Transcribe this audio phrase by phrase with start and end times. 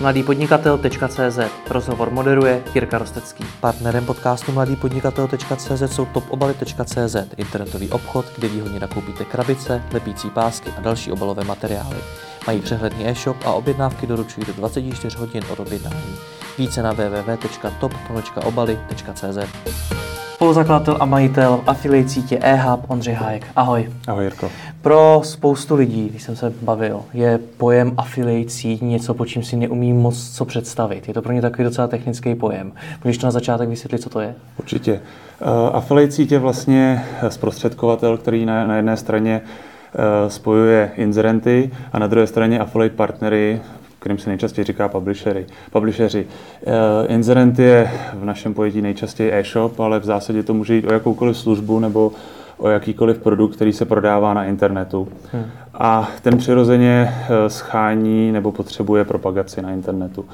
[0.00, 1.38] mladýpodnikatel.cz
[1.70, 3.44] Rozhovor moderuje Jirka Rostecký.
[3.60, 11.12] Partnerem podcastu mladýpodnikatel.cz jsou topobaly.cz internetový obchod, kde výhodně nakoupíte krabice, lepící pásky a další
[11.12, 11.96] obalové materiály.
[12.46, 16.16] Mají přehledný e-shop a objednávky doručují do 24 hodin od objednání.
[16.58, 19.38] Více na www.top.obaly.cz
[20.34, 23.46] Spoluzakladatel a majitel affiliate sítě eHub Ondřej Hájek.
[23.56, 23.92] Ahoj.
[24.06, 24.50] Ahoj Jirko.
[24.86, 29.56] Pro spoustu lidí, když jsem se bavil, je pojem affiliate síť něco, po čím si
[29.56, 31.08] neumí moc co představit.
[31.08, 32.72] Je to pro ně takový docela technický pojem.
[33.04, 34.34] Můžeš to na začátek vysvětlit, co to je?
[34.58, 34.92] Určitě.
[34.92, 41.98] Uh, affiliate síť je vlastně zprostředkovatel, který na, na jedné straně uh, spojuje inzerenty a
[41.98, 43.60] na druhé straně affiliate partnery,
[43.98, 45.46] kterým se nejčastěji říká publishery.
[45.72, 46.26] publisheři.
[46.26, 46.72] Uh,
[47.08, 51.36] inzerent je v našem pojetí nejčastěji e-shop, ale v zásadě to může jít o jakoukoliv
[51.36, 52.12] službu nebo
[52.58, 55.08] o jakýkoliv produkt, který se prodává na internetu.
[55.32, 55.44] Hmm.
[55.74, 60.24] A ten přirozeně eh, schání nebo potřebuje propagaci na internetu.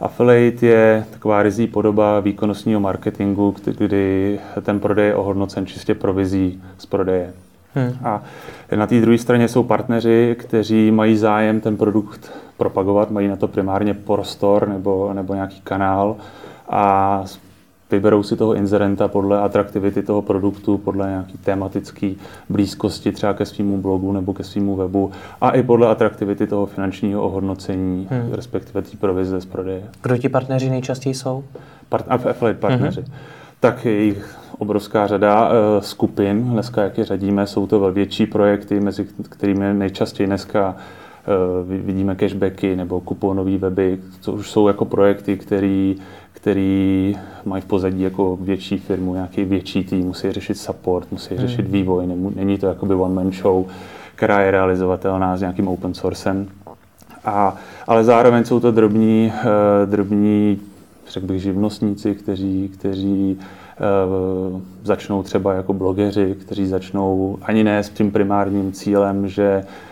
[0.00, 6.86] Affiliate je taková rizí podoba výkonnostního marketingu, kdy ten prodej je ohodnocen čistě provizí z
[6.86, 7.32] prodeje.
[7.74, 7.92] Hmm.
[8.04, 8.22] A
[8.76, 13.48] na té druhé straně jsou partneři, kteří mají zájem ten produkt propagovat, mají na to
[13.48, 16.16] primárně prostor nebo, nebo nějaký kanál
[16.68, 17.24] a
[17.92, 22.10] vyberou si toho inzerenta podle atraktivity toho produktu, podle nějaký tematické
[22.48, 27.22] blízkosti třeba ke svýmu blogu nebo ke svýmu webu a i podle atraktivity toho finančního
[27.22, 28.32] ohodnocení, hmm.
[28.32, 29.82] respektive té provize z prodeje.
[30.02, 31.44] Kdo ti partneři nejčastěji jsou?
[31.88, 33.00] Part, affiliate partneři.
[33.00, 33.12] Hmm.
[33.60, 36.44] Tak je jich obrovská řada uh, skupin.
[36.44, 40.76] Dneska, jak je řadíme, jsou to větší projekty, mezi kterými nejčastěji dneska
[41.66, 45.94] uh, vidíme cashbacky nebo kuponové weby, to už jsou jako projekty, které
[46.42, 51.46] který mají v pozadí jako větší firmu, nějaký větší tým, musí řešit support, musí hmm.
[51.46, 53.64] řešit vývoj, není to jakoby one man show,
[54.14, 56.48] která je realizovatelná s nějakým open sourcem.
[57.24, 60.60] A, ale zároveň jsou to drobní, uh, drobní
[61.10, 63.38] řekl bych, živnostníci, kteří, kteří
[64.52, 69.91] uh, začnou třeba jako blogeři, kteří začnou ani ne s tím primárním cílem, že Eh,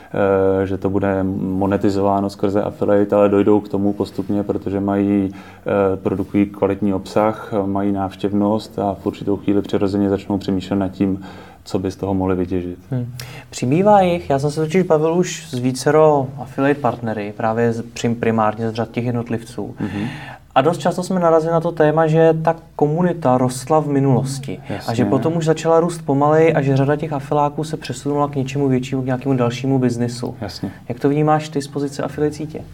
[0.64, 6.46] že to bude monetizováno skrze affiliate, ale dojdou k tomu postupně, protože mají, eh, produkují
[6.46, 11.24] kvalitní obsah, mají návštěvnost a v určitou chvíli přirozeně začnou přemýšlet nad tím,
[11.64, 12.78] co by z toho mohli vytěžit.
[12.90, 13.06] Hmm.
[13.50, 17.74] Přibývá jich, já jsem se totiž bavil už s vícero affiliate partnery, právě
[18.20, 19.74] primárně z řad těch jednotlivců.
[19.78, 20.08] Hmm.
[20.54, 24.92] A dost často jsme narazili na to téma, že ta komunita rostla v minulosti Jasně.
[24.92, 28.34] a že potom už začala růst pomalej a že řada těch afiláků se přesunula k
[28.34, 30.36] něčemu většímu, k nějakému dalšímu biznisu.
[30.40, 30.72] Jasně.
[30.88, 32.58] Jak to vnímáš ty z pozice afiliate sítě?
[32.58, 32.64] Uh,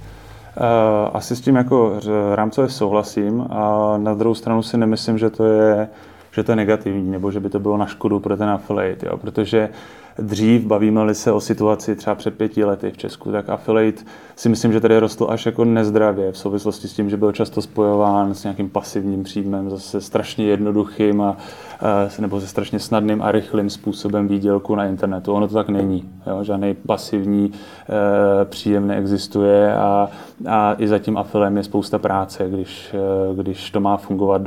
[1.12, 2.00] asi s tím jako
[2.34, 5.88] rámcově souhlasím a na druhou stranu si nemyslím, že to je,
[6.32, 9.16] že to je negativní nebo že by to bylo na škodu pro ten affiliate, jo,
[9.16, 14.02] protože uh, dřív, bavíme-li se o situaci třeba před pěti lety v Česku, tak affiliate
[14.36, 17.62] si myslím, že tady rostl až jako nezdravě v souvislosti s tím, že byl často
[17.62, 21.36] spojován s nějakým pasivním příjmem, zase strašně jednoduchým a,
[22.18, 25.32] nebo se strašně snadným a rychlým způsobem výdělku na internetu.
[25.32, 26.08] Ono to tak není.
[26.26, 26.44] Jo?
[26.44, 30.08] Žádný pasivní e, příjem neexistuje a,
[30.48, 31.18] a i za tím
[31.56, 34.42] je spousta práce, když, e, když to má fungovat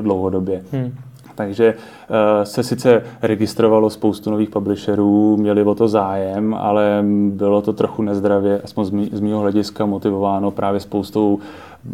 [0.00, 0.62] dlouhodobě.
[0.72, 0.92] Hmm.
[1.34, 7.72] Takže uh, se sice registrovalo spoustu nových publisherů, měli o to zájem, ale bylo to
[7.72, 11.38] trochu nezdravě, aspoň z, mého hlediska motivováno právě spoustou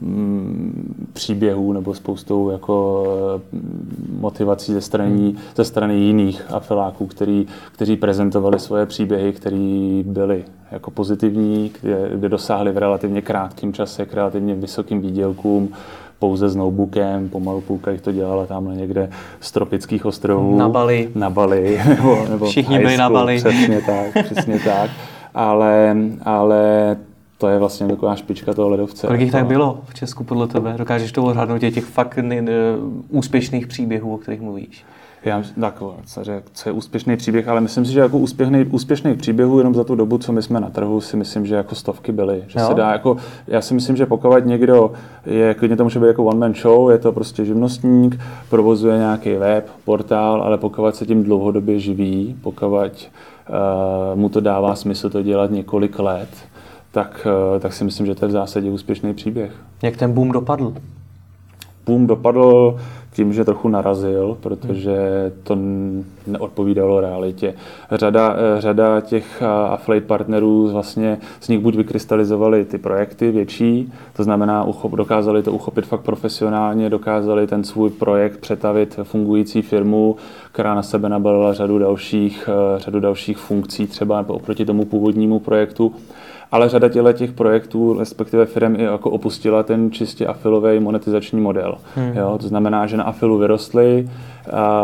[0.00, 3.04] mm, příběhů nebo spoustou jako
[3.52, 10.44] mm, motivací ze strany, ze strany jiných afiláků, který, kteří prezentovali svoje příběhy, které byly
[10.72, 15.68] jako pozitivní, kde, kde dosáhli v relativně krátkém čase k relativně vysokým výdělkům,
[16.20, 19.10] pouze s notebookem, pomalu půlka jich to dělala tamhle někde
[19.40, 20.58] z tropických ostrovů.
[20.58, 21.08] Na Bali.
[21.14, 21.80] Na Bali.
[21.88, 23.36] Nebo, nebo Všichni byli na Bali.
[23.36, 24.90] Přesně tak, přesně tak.
[25.34, 26.96] Ale, ale
[27.40, 29.06] to je vlastně taková špička toho ledovce.
[29.06, 30.74] Kolik jich tak bylo v Česku podle tebe?
[30.78, 32.52] Dokážeš to odhadnout těch fakt ne, ne,
[33.08, 34.84] úspěšných příběhů, o kterých mluvíš?
[35.24, 39.58] Já tak, co, co je úspěšný příběh, ale myslím si, že jako úspěšný, úspěšných příběhů
[39.58, 42.44] jenom za tu dobu, co my jsme na trhu, si myslím, že jako stovky byly.
[42.46, 44.92] Že se dá jako, já si myslím, že pokud někdo
[45.26, 48.20] je, klidně to může být jako one man show, je to prostě živnostník,
[48.50, 52.88] provozuje nějaký web, portál, ale pokud se tím dlouhodobě živí, pokud uh,
[54.14, 56.28] mu to dává smysl to dělat několik let,
[56.92, 59.52] tak, uh, tak si myslím, že to je v zásadě úspěšný příběh.
[59.82, 60.74] Jak ten boom dopadl?
[61.86, 62.76] Boom dopadl
[63.12, 64.96] tím, že trochu narazil, protože
[65.42, 65.58] to
[66.26, 67.54] neodpovídalo realitě.
[67.92, 74.64] Řada, řada těch affiliate partnerů vlastně z nich buď vykrystalizovali ty projekty větší, to znamená
[74.64, 80.16] uchop, dokázali to uchopit fakt profesionálně, dokázali ten svůj projekt přetavit fungující firmu,
[80.52, 85.92] která na sebe nabalila řadu dalších, řadu dalších funkcí třeba oproti tomu původnímu projektu
[86.52, 91.74] ale řada těle těch projektů, respektive firm i jako opustila ten čistě afilový monetizační model.
[91.94, 92.12] Hmm.
[92.16, 94.08] Jo, to znamená, že na afilu vyrostly,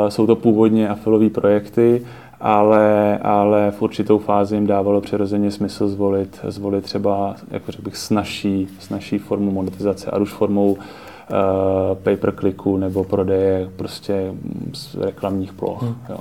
[0.09, 2.03] jsou to původně afilové projekty,
[2.41, 7.97] ale, ale v určitou fázi jim dávalo přirozeně smysl zvolit, zvolit třeba, jako řekl bych,
[7.97, 10.79] snažší, snažší formu monetizace, a už formou uh,
[12.03, 14.35] pay per clicku nebo prodeje prostě
[14.73, 15.83] z reklamních ploch.
[15.83, 15.97] Hmm.
[16.09, 16.19] Jo.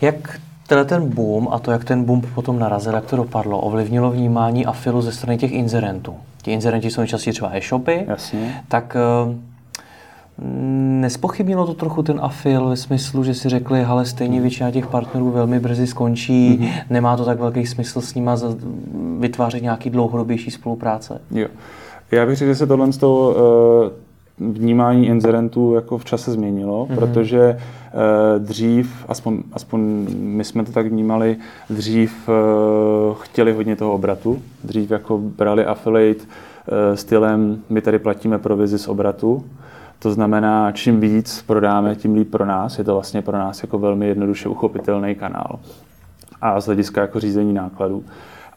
[0.00, 4.10] Jak tenhle ten boom a to, jak ten boom potom narazil, jak to dopadlo, ovlivnilo
[4.10, 6.14] vnímání afilu ze strany těch inzerentů.
[6.42, 8.62] Ti inzerenti jsou nejčastěji třeba e-shopy, Jasně.
[8.68, 9.34] tak uh,
[11.00, 15.30] Nespochybnilo to trochu ten afil ve smyslu, že si řekli, ale stejně většina těch partnerů
[15.30, 16.82] velmi brzy skončí, mm-hmm.
[16.90, 18.36] nemá to tak velký smysl s nima
[19.18, 21.20] vytvářet nějaký dlouhodobější spolupráce?
[21.30, 21.48] Jo.
[22.10, 23.34] Já bych řekl, že se tohle z toho uh,
[24.40, 26.94] vnímání inzerentů jako v čase změnilo, mm-hmm.
[26.94, 31.36] protože uh, dřív, aspoň, aspoň my jsme to tak vnímali,
[31.70, 32.34] dřív uh,
[33.20, 38.88] chtěli hodně toho obratu, dřív jako brali affiliate uh, stylem, my tady platíme provizi z
[38.88, 39.44] obratu,
[39.98, 42.78] to znamená, čím víc prodáme, tím líp pro nás.
[42.78, 45.58] Je to vlastně pro nás jako velmi jednoduše uchopitelný kanál.
[46.40, 48.04] A z hlediska jako řízení nákladů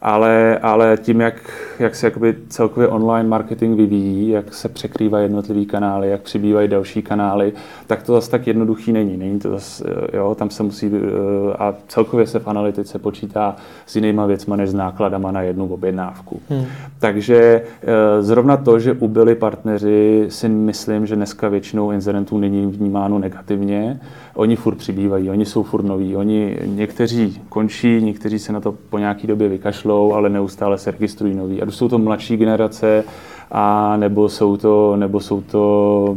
[0.02, 1.36] ale, ale tím, jak,
[1.80, 7.02] jak se jakoby celkově online marketing vyvíjí, jak se překrývají jednotlivý kanály, jak přibývají další
[7.02, 7.54] kanály,
[7.88, 9.18] tak to zase tak jednoduchý není.
[9.18, 9.84] není to zase,
[10.14, 13.56] jo, tam se musí, eh, a celkově se v analytice počítá
[13.86, 16.42] s jinýma věcma než s nákladama na jednu objednávku.
[16.50, 16.66] Hmm.
[17.00, 23.20] Takže eh, zrovna to, že ubyli partneři, si myslím, že dneska většinou inzerentů není vnímáno
[23.20, 24.00] negativně.
[24.36, 28.98] Oni furt přibývají, oni jsou furt noví, oni někteří končí, někteří se na to po
[28.98, 31.62] nějaký době vykašlou, ale neustále se registrují noví.
[31.62, 33.04] A jsou to mladší generace,
[33.52, 36.16] a nebo jsou to, nebo jsou to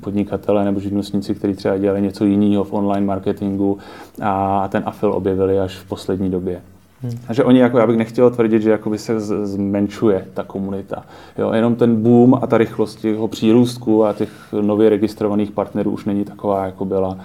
[0.00, 3.78] podnikatele nebo živnostníci, kteří třeba dělali něco jiného v online marketingu
[4.22, 6.62] a ten afil objevili až v poslední době.
[7.06, 7.18] Hmm.
[7.26, 11.02] Takže oni, jako já bych nechtěl tvrdit, že jakoby se zmenšuje ta komunita.
[11.38, 14.30] Jo, jenom ten boom a ta rychlost jeho přírůstku a těch
[14.60, 17.18] nově registrovaných partnerů už není taková, jako byla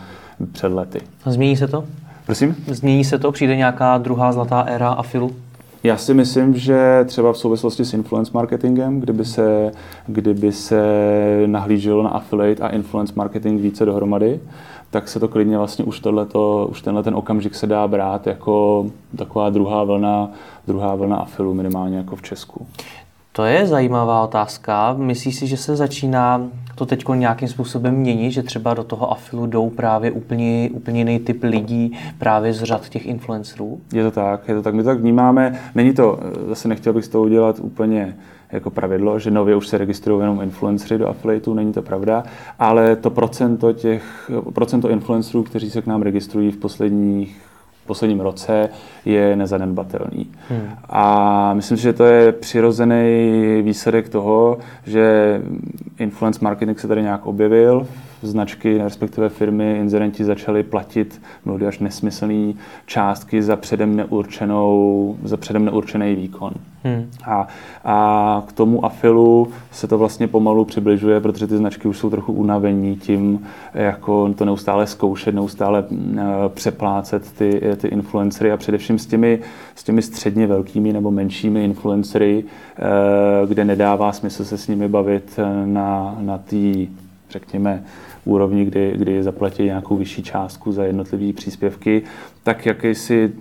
[0.52, 1.02] před lety.
[1.26, 1.84] Změní se to?
[2.26, 2.56] Prosím?
[2.68, 3.32] Změní se to?
[3.32, 5.32] Přijde nějaká druhá zlatá éra afilu?
[5.84, 9.72] Já si myslím, že třeba v souvislosti s influence marketingem, kdyby se,
[10.08, 10.84] kdyby se
[11.46, 14.40] nahlíželo na affiliate a influence marketing více dohromady,
[14.92, 18.86] tak se to klidně vlastně už, tohleto, už tenhle ten okamžik se dá brát jako
[19.16, 20.30] taková druhá vlna,
[20.68, 22.68] druhá vlna afilu minimálně jako v Česku.
[23.34, 24.94] To je zajímavá otázka.
[24.98, 26.42] Myslíš si, že se začíná
[26.76, 31.20] to teď nějakým způsobem měnit, že třeba do toho afilu jdou právě úplně, úplně jiný
[31.20, 33.82] typ lidí právě z řad těch influencerů?
[33.94, 34.74] Je to tak, je to tak.
[34.74, 35.60] My to tak vnímáme.
[35.76, 38.18] Není to, zase nechtěl bych z toho udělat úplně
[38.52, 42.24] jako pravidlo, že nově už se registrují jenom influencery do affiliatů, není to pravda,
[42.60, 47.42] ale to procento těch, procento influencerů, kteří se k nám registrují v posledních
[47.86, 48.70] posledním roce
[49.06, 50.28] je nezanedbatelný.
[50.50, 50.70] Hmm.
[50.90, 55.42] A myslím si, že to je přirozený výsledek toho, že
[56.00, 57.88] influence marketing se tady nějak objevil
[58.28, 62.54] značky, respektive firmy, inzerenti začali platit mnohdy až nesmyslné
[62.86, 66.54] částky za předem, neurčenou, za předem neurčený výkon.
[66.84, 67.10] Hmm.
[67.26, 67.48] A,
[67.84, 72.34] a k tomu afilu se to vlastně pomalu přibližuje, protože ty značky už jsou trochu
[72.34, 79.06] unavení tím, jako to neustále zkoušet, neustále uh, přeplácet ty, ty influencery a především s
[79.06, 79.40] těmi,
[79.76, 85.40] s těmi středně velkými nebo menšími influencery, uh, kde nedává smysl se s nimi bavit
[85.66, 86.86] na, na té,
[87.30, 87.84] řekněme,
[88.26, 92.04] úrovni, kdy, kdy zaplatí nějakou vyšší částku za jednotlivé příspěvky,
[92.44, 93.32] tak jakýsi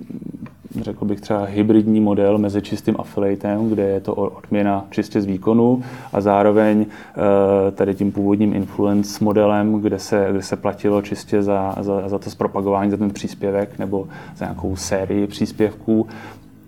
[0.80, 5.82] řekl bych třeba hybridní model mezi čistým affiliatem, kde je to odměna čistě z výkonu
[6.12, 11.74] a zároveň eh, tady tím původním influence modelem, kde se, kde se platilo čistě za,
[11.80, 16.06] za, za to zpropagování, za ten příspěvek nebo za nějakou sérii příspěvků,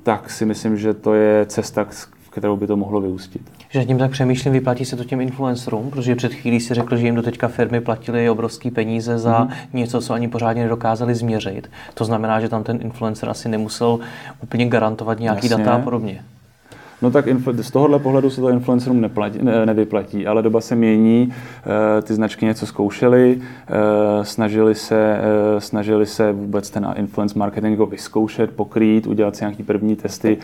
[0.03, 1.87] tak si myslím, že to je cesta,
[2.31, 3.43] kterou by to mohlo vyústit.
[3.73, 7.07] Že tím tak přemýšlím, vyplatí se to těm influencerům, protože před chvílí si řekl, že
[7.07, 9.55] jim do teďka firmy platily obrovské peníze za mm-hmm.
[9.73, 11.71] něco, co ani pořádně nedokázali změřit.
[11.95, 13.99] To znamená, že tam ten influencer asi nemusel
[14.43, 15.65] úplně garantovat nějaký Jasně.
[15.65, 16.23] data a podobně.
[17.03, 17.25] No tak
[17.63, 21.33] z tohohle pohledu se to influencerům neplatí, ne, nevyplatí, ale doba se mění,
[21.99, 27.71] eh, ty značky něco zkoušely, eh, snažili se, eh, snažili se vůbec ten influence marketing
[27.71, 30.39] jako vyzkoušet, pokrýt, udělat si nějaký první testy,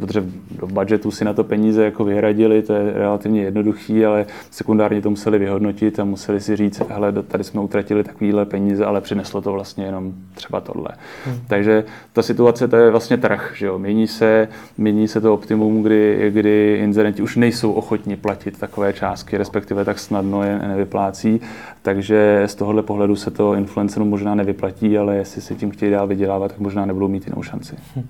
[0.00, 0.24] protože
[0.60, 5.10] do budgetu si na to peníze jako vyhradili, to je relativně jednoduchý, ale sekundárně to
[5.10, 9.52] museli vyhodnotit a museli si říct, hele, tady jsme utratili takovýhle peníze, ale přineslo to
[9.52, 10.88] vlastně jenom třeba tohle.
[11.26, 11.36] Hmm.
[11.48, 13.78] Takže ta situace, to je vlastně trh, že jo?
[13.78, 19.38] Mění se, mění se to optimum kdy, kdy inzerenti už nejsou ochotni platit takové částky,
[19.38, 21.40] respektive tak snadno je nevyplácí.
[21.82, 26.06] Takže z tohohle pohledu se to influencerům možná nevyplatí, ale jestli si tím chtějí dál
[26.06, 27.76] vydělávat, tak možná nebudou mít jinou šanci.
[27.96, 28.06] Hm.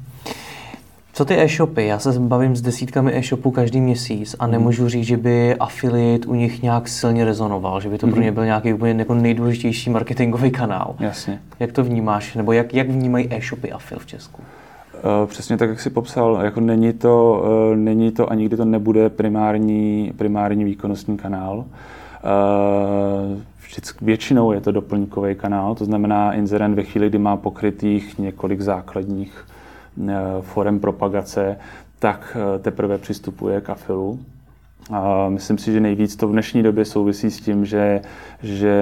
[1.18, 1.86] Co ty e-shopy?
[1.86, 6.34] Já se bavím s desítkami e-shopů každý měsíc a nemůžu říct, že by affiliate u
[6.34, 10.50] nich nějak silně rezonoval, že by to pro ně byl nějaký úplně jako nejdůležitější marketingový
[10.50, 10.94] kanál.
[11.00, 11.40] Jasně.
[11.60, 12.34] Jak to vnímáš?
[12.34, 14.42] Nebo jak, jak vnímají e-shopy affil v Česku?
[14.98, 18.64] Eh, přesně tak, jak jsi popsal, jako není to, eh, není to a nikdy to
[18.64, 21.64] nebude primární, primární výkonnostní kanál.
[21.64, 28.18] Eh, vždycky, většinou je to doplňkový kanál, to znamená inzerent ve chvíli, kdy má pokrytých
[28.18, 29.44] několik základních
[30.40, 31.58] forem propagace,
[31.98, 34.18] tak teprve přistupuje k afilu.
[34.90, 38.00] A myslím si, že nejvíc to v dnešní době souvisí s tím, že,
[38.42, 38.74] že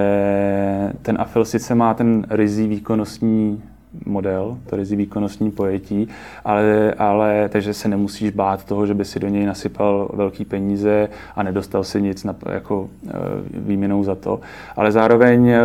[1.01, 3.63] ten afil sice má ten rizí výkonnostní
[4.05, 6.07] model, to rizí výkonnostní pojetí,
[6.45, 11.09] ale, ale takže se nemusíš bát toho, že by si do něj nasypal velký peníze
[11.35, 13.11] a nedostal si nic na, jako e,
[13.53, 14.39] výměnou za to.
[14.75, 15.59] Ale zároveň e,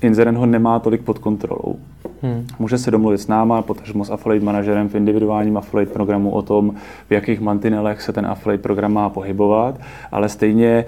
[0.00, 1.76] Inzerent ho nemá tolik pod kontrolou.
[2.22, 2.46] Hmm.
[2.58, 6.74] Může se domluvit s náma, potažmo s affiliate manažerem v individuálním affiliate programu o tom,
[7.08, 9.80] v jakých mantinelech se ten affiliate program má pohybovat,
[10.12, 10.84] ale stejně e,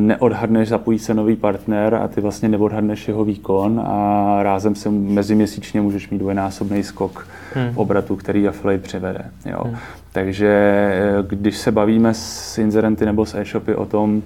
[0.00, 5.80] neodhadneš, zapojí se nový partner a ty vlastně neodhadneš jeho výkon a rázem se meziměsíčně
[5.80, 7.72] můžeš mít dvojnásobný skok hmm.
[7.74, 9.24] obratu, který affiliate přivede.
[9.46, 9.60] Jo.
[9.64, 9.76] Hmm.
[10.12, 14.22] Takže e, když se bavíme s inzerenty nebo s e-shopy o tom,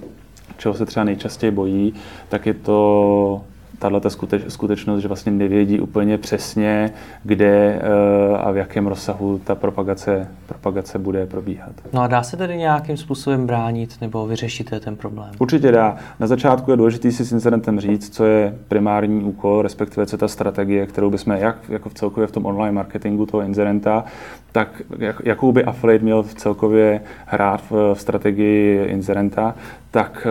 [0.57, 1.93] čeho se třeba nejčastěji bojí,
[2.29, 3.41] tak je to
[3.79, 6.91] tahle ta skuteč, skutečnost, že vlastně nevědí úplně přesně,
[7.23, 7.81] kde
[8.29, 11.71] uh, a v jakém rozsahu ta propagace, propagace bude probíhat.
[11.93, 15.31] No a dá se tedy nějakým způsobem bránit nebo vyřešit ten problém?
[15.39, 15.97] Určitě dá.
[16.19, 20.19] Na začátku je důležité si s incidentem říct, co je primární úkol, respektive co je
[20.19, 24.03] ta strategie, kterou bychom jak jako v celkově v tom online marketingu toho incidenta,
[24.51, 29.55] tak jak, jakou by affiliate měl v celkově hrát v, v strategii incidenta,
[29.91, 30.27] tak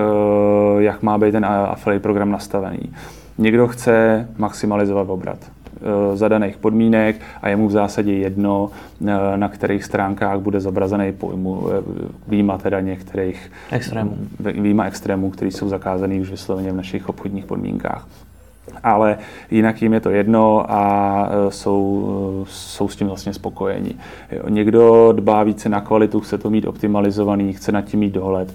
[0.75, 2.93] uh, jak má být ten affiliate program nastavený.
[3.38, 8.71] Někdo chce maximalizovat obrat eh, za daných podmínek a je mu v zásadě jedno,
[9.07, 11.83] eh, na kterých stránkách bude zobrazený pojmu, eh,
[12.28, 18.09] výjima teda některých extrémů, výjima extrémů, které jsou zakázané už vysloveně v našich obchodních podmínkách
[18.83, 19.19] ale
[19.51, 23.97] jinak jim je to jedno a e, jsou, jsou s tím vlastně spokojení.
[24.49, 28.55] Někdo dbá více na kvalitu, chce to mít optimalizovaný, chce nad tím mít dohled.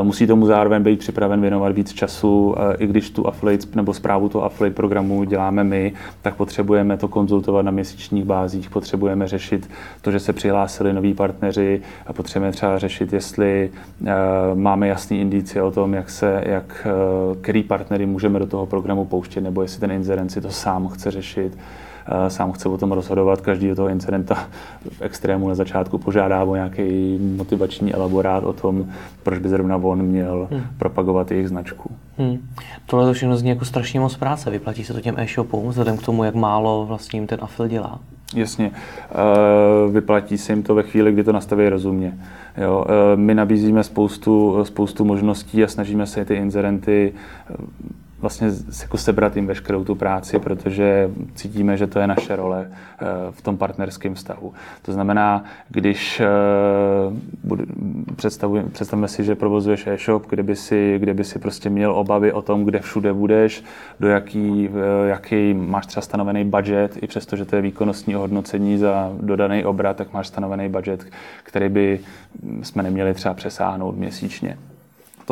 [0.00, 3.94] E, musí tomu zároveň být připraven věnovat víc času, e, i když tu affiliate nebo
[3.94, 9.70] zprávu toho affiliate programu děláme my, tak potřebujeme to konzultovat na měsíčních bázích, potřebujeme řešit
[10.00, 13.70] to, že se přihlásili noví partneři a potřebujeme třeba řešit, jestli
[14.54, 16.86] máme jasný indicie o tom, jak se, jak,
[17.40, 21.10] který partnery můžeme do toho programu pouštět nebo jestli ten incident si to sám chce
[21.10, 21.58] řešit,
[22.06, 23.40] eh, sám chce o tom rozhodovat.
[23.40, 24.34] Každý do toho incidenta
[24.90, 28.86] v extrému na začátku požádá o nějaký motivační elaborát o tom,
[29.22, 30.62] proč by zrovna on měl hmm.
[30.78, 31.90] propagovat jejich značku.
[32.18, 32.48] Hmm.
[32.86, 34.50] Tohle to všechno zní jako strašně moc práce.
[34.50, 38.00] Vyplatí se to těm e-shopům vzhledem k tomu, jak málo vlastně jim ten afil dělá?
[38.34, 38.70] Jasně.
[39.10, 42.18] Eh, vyplatí se jim to ve chvíli, kdy to nastaví rozumně.
[42.56, 47.12] Jo, eh, my nabízíme spoustu, spoustu možností a snažíme se ty inzerenty
[48.22, 48.50] vlastně
[48.82, 53.42] jako sebrat jim veškerou tu práci, protože cítíme, že to je naše role eh, v
[53.42, 54.52] tom partnerském vztahu.
[54.82, 56.26] To znamená, když eh,
[58.72, 62.42] představíme si, že provozuješ e-shop, kde by, si, kde by si prostě měl obavy o
[62.42, 63.64] tom, kde všude budeš,
[64.00, 64.68] do jaký,
[65.06, 69.96] jaký máš třeba stanovený budget, i přesto, že to je výkonnostní ohodnocení za dodaný obrat,
[69.96, 71.06] tak máš stanovený budget,
[71.42, 72.00] který by
[72.62, 74.58] jsme neměli třeba přesáhnout měsíčně.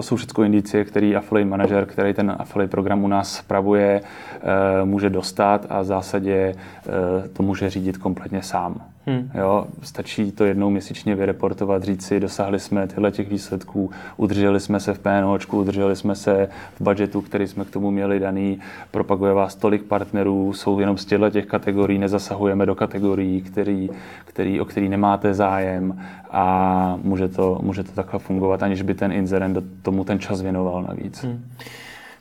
[0.00, 4.85] To jsou všechno indicie, který affiliate manager, který ten affiliate program u nás spravuje, eh,
[4.85, 8.83] může dostat a v zásadě eh, to může řídit kompletně sám.
[9.07, 9.30] Hmm.
[9.35, 14.80] Jo, stačí to jednou měsíčně vyreportovat, říct si, dosáhli jsme tyhle těch výsledků, udrželi jsme
[14.80, 18.59] se v PNOčku, udrželi jsme se v budgetu, který jsme k tomu měli daný,
[18.90, 23.90] propaguje vás tolik partnerů, jsou jenom z těchto těch kategorií, nezasahujeme do kategorií, který,
[24.25, 29.12] který, o který nemáte zájem a může to, může to takhle fungovat, aniž by ten
[29.12, 31.25] inzerent tomu ten čas věnoval navíc.
[31.25, 31.45] Hmm.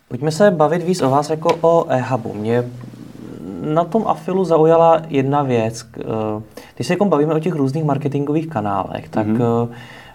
[0.08, 2.34] Pojďme se bavit víc o vás jako o e-hubu.
[2.34, 2.64] Mě
[3.62, 5.86] na tom afilu zaujala jedna věc.
[5.98, 6.04] Eh,
[6.76, 9.68] když se jako bavíme o těch různých marketingových kanálech, tak mm-hmm.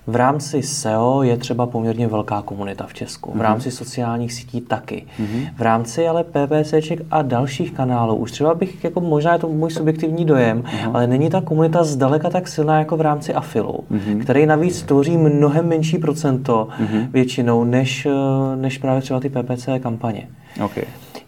[0.06, 3.30] v rámci SEO je třeba poměrně velká komunita v Česku.
[3.30, 3.42] V mhm.
[3.42, 5.06] rámci sociálních sítí taky.
[5.20, 5.48] Mm-hmm.
[5.56, 9.70] V rámci ale PPCček a dalších kanálů už třeba bych, jako možná je to můj
[9.70, 10.90] subjektivní dojem, mm-hmm.
[10.94, 14.22] ale není ta komunita zdaleka tak silná jako v rámci afilu, mm-hmm.
[14.22, 17.10] který navíc tvoří mnohem menší procento mm-hmm.
[17.10, 20.28] většinou než, eh, než právě třeba ty PPC kampaně.
[20.64, 20.84] Okay.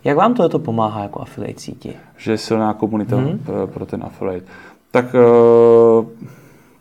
[0.07, 1.95] Jak vám to pomáhá jako affiliate síti?
[2.17, 3.41] Že je silná komunita hmm.
[3.67, 4.47] pro ten affiliate.
[4.91, 6.07] Tak uh,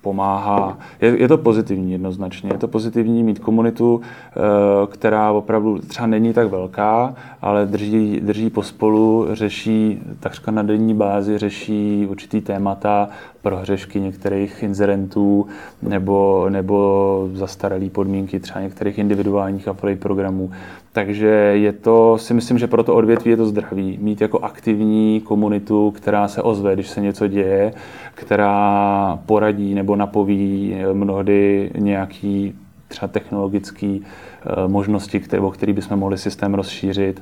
[0.05, 0.77] pomáhá.
[1.01, 2.49] Je, je to pozitivní jednoznačně.
[2.53, 4.39] Je to pozitivní mít komunitu, eh,
[4.87, 11.37] která opravdu třeba není tak velká, ale drží, drží pospolu, řeší takřka na denní bázi,
[11.37, 13.09] řeší určitý témata,
[13.45, 15.47] prohřešky některých inzerentů
[15.81, 20.51] nebo, nebo zastaralé podmínky třeba některých individuálních affiliate programů.
[20.91, 23.97] Takže je to, si myslím, že pro to odvětví je to zdravý.
[24.01, 27.73] Mít jako aktivní komunitu, která se ozve, když se něco děje,
[28.15, 32.55] která poradí nebo napoví mnohdy nějaký
[32.87, 37.21] třeba technologické eh, možnosti, které, o který bychom mohli systém rozšířit.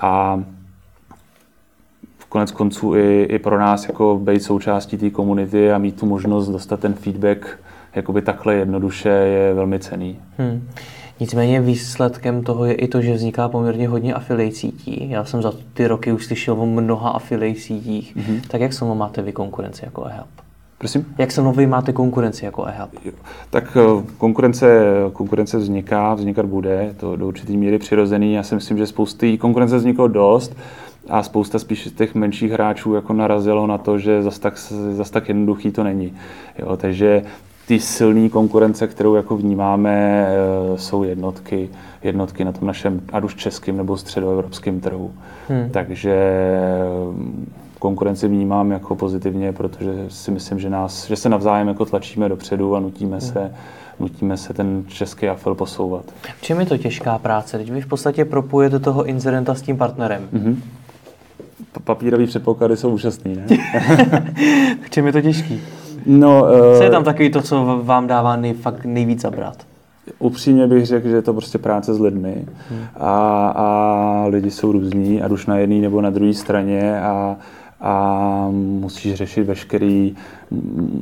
[0.00, 0.42] A
[2.28, 6.48] konec konců i, i pro nás jako být součástí té komunity a mít tu možnost
[6.48, 7.58] dostat ten feedback
[7.94, 10.18] jakoby takhle jednoduše je velmi cený.
[10.38, 10.68] Hmm.
[11.20, 15.10] Nicméně výsledkem toho je i to, že vzniká poměrně hodně affiliate sítí.
[15.10, 18.16] Já jsem za ty roky už slyšel o mnoha affiliate sítích.
[18.16, 18.40] Mm-hmm.
[18.48, 20.28] Tak jak se máte vy konkurenci jako eHub?
[20.78, 21.06] Prosím?
[21.18, 22.90] Jak se vy máte konkurenci jako eHub?
[23.50, 28.34] Tak eh, konkurence, konkurence vzniká, vznikat bude, to do určitý míry přirozený.
[28.34, 30.56] Já si myslím, že spousty konkurence vzniklo dost
[31.08, 34.58] a spousta spíš těch menších hráčů jako narazilo na to, že zas tak,
[34.90, 36.12] zas tak jednoduchý to není.
[36.58, 37.22] Jo, takže
[37.66, 41.68] ty silné konkurence, kterou jako vnímáme, eh, jsou jednotky,
[42.02, 45.12] jednotky na tom našem, ať už českým nebo středoevropským trhu.
[45.48, 45.70] Hmm.
[45.70, 51.84] Takže eh, konkurenci vnímám jako pozitivně, protože si myslím, že, nás, že se navzájem jako
[51.84, 53.20] tlačíme dopředu a nutíme hmm.
[53.20, 53.52] se
[54.00, 56.04] nutíme se ten český afel posouvat.
[56.38, 57.58] V čem je to těžká práce?
[57.58, 60.28] Teď vy v podstatě propojete toho incidenta s tím partnerem.
[60.32, 60.56] Mm-hmm.
[61.84, 63.46] Papírový předpoklady jsou úžasný, ne?
[64.82, 65.60] v čem je to těžký?
[66.06, 66.46] No,
[66.76, 69.56] co je tam takový to, co vám dává nej, fakt nejvíc zabrat?
[70.18, 72.80] Upřímně bych řekl, že je to prostě práce s lidmi hmm.
[72.96, 77.36] a, a lidi jsou různí, ať už na jedné nebo na druhé straně a,
[77.80, 80.14] a musíš řešit veškerý,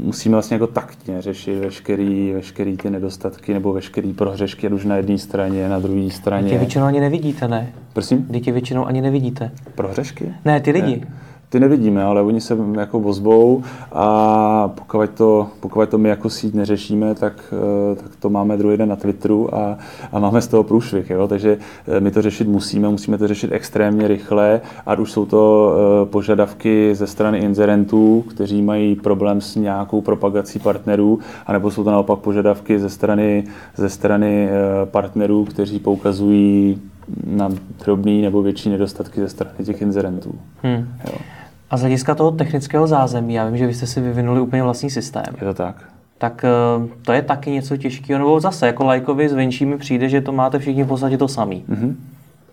[0.02, 4.96] musíme vlastně jako taktně řešit veškerý, veškerý ty nedostatky nebo veškerý prohřešky, ať už na
[4.96, 6.50] jedné straně, na druhé straně.
[6.50, 7.72] Ty většinou ani nevidíte, ne?
[7.92, 8.24] Prosím?
[8.24, 9.50] Ty většinou ani nevidíte.
[9.74, 10.34] Prohřešky?
[10.44, 11.00] Ne, ty lidi.
[11.00, 11.25] Ne
[11.56, 16.54] ty nevidíme, ale oni se jako ozvou a pokud to, pokud to my jako síť
[16.54, 17.54] neřešíme, tak,
[17.92, 19.78] eh, tak to máme druhý den na Twitteru a,
[20.12, 21.10] a máme z toho průšvih.
[21.10, 21.28] Jo?
[21.28, 21.58] Takže
[21.88, 26.06] eh, my to řešit musíme, musíme to řešit extrémně rychle, a už jsou to eh,
[26.06, 32.18] požadavky ze strany inzerentů, kteří mají problém s nějakou propagací partnerů, anebo jsou to naopak
[32.18, 33.44] požadavky ze strany,
[33.76, 34.48] ze strany
[34.84, 36.80] partnerů, kteří poukazují
[37.26, 37.48] na
[37.84, 40.34] drobné nebo větší nedostatky ze strany těch inzerentů.
[40.62, 40.88] Hmm.
[41.04, 41.35] Jo.
[41.70, 44.90] A z hlediska toho technického zázemí, já vím, že vy jste si vyvinuli úplně vlastní
[44.90, 45.34] systém.
[45.40, 45.84] Je to tak.
[46.18, 50.20] Tak eh, to je taky něco těžkého, nebo zase jako lajkovi zvenčí mi přijde, že
[50.20, 51.64] to máte všichni v podstatě to samý.
[51.68, 51.94] Mm-hmm.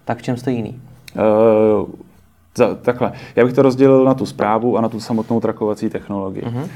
[0.06, 0.82] Tak v čem jste jiný?
[1.16, 1.86] Uh,
[2.58, 3.12] za, takhle.
[3.36, 6.44] Já bych to rozdělil na tu zprávu a na tu samotnou trakovací technologii.
[6.44, 6.62] Uh-huh.
[6.62, 6.70] Uh,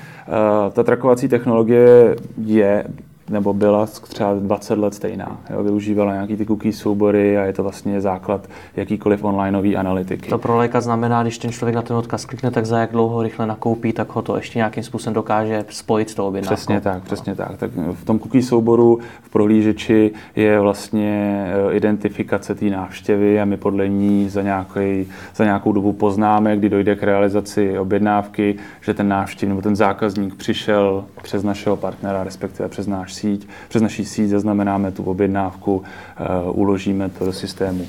[0.71, 2.83] ta trakovací technologie je
[3.29, 5.37] nebo byla třeba 20 let stejná.
[5.49, 10.29] Jo, využívala nějaký ty cookie soubory a je to vlastně základ jakýkoliv onlineové analytiky.
[10.29, 13.23] To pro léka znamená, když ten člověk na ten odkaz klikne, tak za jak dlouho
[13.23, 16.55] rychle nakoupí, tak ho to ještě nějakým způsobem dokáže spojit s tou objednávkou.
[16.55, 17.57] Přesně tak, přesně tak.
[17.57, 17.71] tak.
[17.93, 23.87] V tom cookie souboru v prohlížeči je vlastně eh, identifikace té návštěvy a my podle
[23.87, 29.49] ní za, nějaký, za nějakou dobu poznáme, kdy dojde k realizaci objednávky, že ten návštěv
[29.49, 34.91] nebo ten zákazník přišel přes našeho partnera, respektive přes náš síť, přes naší síť zaznamenáme
[34.91, 37.85] tu objednávku, eh, uložíme to do systému.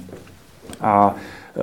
[0.80, 1.60] A eh,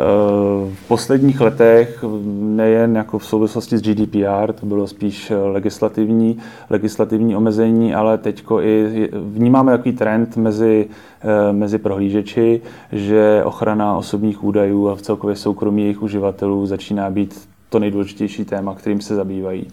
[0.74, 2.04] v posledních letech,
[2.40, 6.38] nejen jako v souvislosti s GDPR, to bylo spíš legislativní,
[6.70, 10.88] legislativní omezení, ale teď i vnímáme takový trend mezi,
[11.22, 17.48] eh, mezi prohlížeči, že ochrana osobních údajů a v celkově soukromí jejich uživatelů začíná být
[17.70, 19.68] to nejdůležitější téma, kterým se zabývají.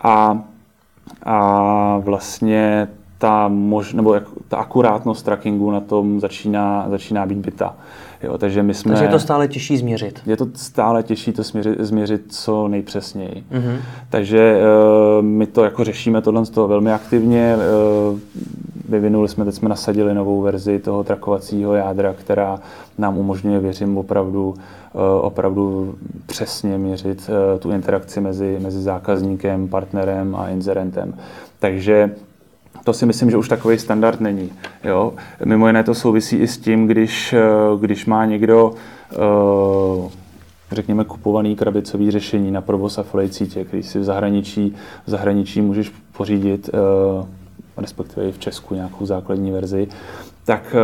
[0.00, 0.42] A,
[1.22, 2.88] a vlastně
[3.24, 7.76] ta, mož, nebo jak, ta akurátnost trackingu na tom začíná, začíná být byta.
[8.22, 10.20] Jo, takže, my jsme, takže je to stále těžší změřit.
[10.26, 13.44] Je to stále těžší to změřit, změřit co nejpřesněji.
[13.52, 13.76] Mm-hmm.
[14.10, 14.60] Takže
[15.18, 17.56] uh, my to jako řešíme tohle z toho velmi aktivně.
[18.12, 18.18] Uh,
[18.88, 22.60] vyvinuli jsme, teď jsme nasadili novou verzi toho trakovacího jádra, která
[22.98, 25.94] nám umožňuje, věřím, opravdu, uh, opravdu
[26.26, 31.14] přesně měřit tu interakci mezi, mezi zákazníkem, partnerem a inzerentem.
[31.58, 32.10] Takže
[32.84, 34.50] to si myslím, že už takový standard není.
[34.84, 35.14] Jo?
[35.44, 37.42] Mimo jiné to souvisí i s tím, když, eh,
[37.80, 40.10] když má někdo uh,
[40.72, 44.74] řekněme, kupovaný krabicový řešení na provoz affiliate sítě, který si v zahraničí,
[45.06, 47.26] v zahraničí můžeš pořídit, uh,
[47.76, 49.88] respektive i v Česku nějakou základní verzi,
[50.44, 50.76] tak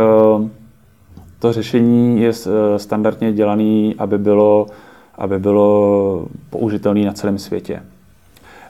[1.39, 2.33] to řešení je
[2.77, 4.65] standardně dělané, aby bylo,
[5.15, 7.81] aby bylo použitelné na celém světě.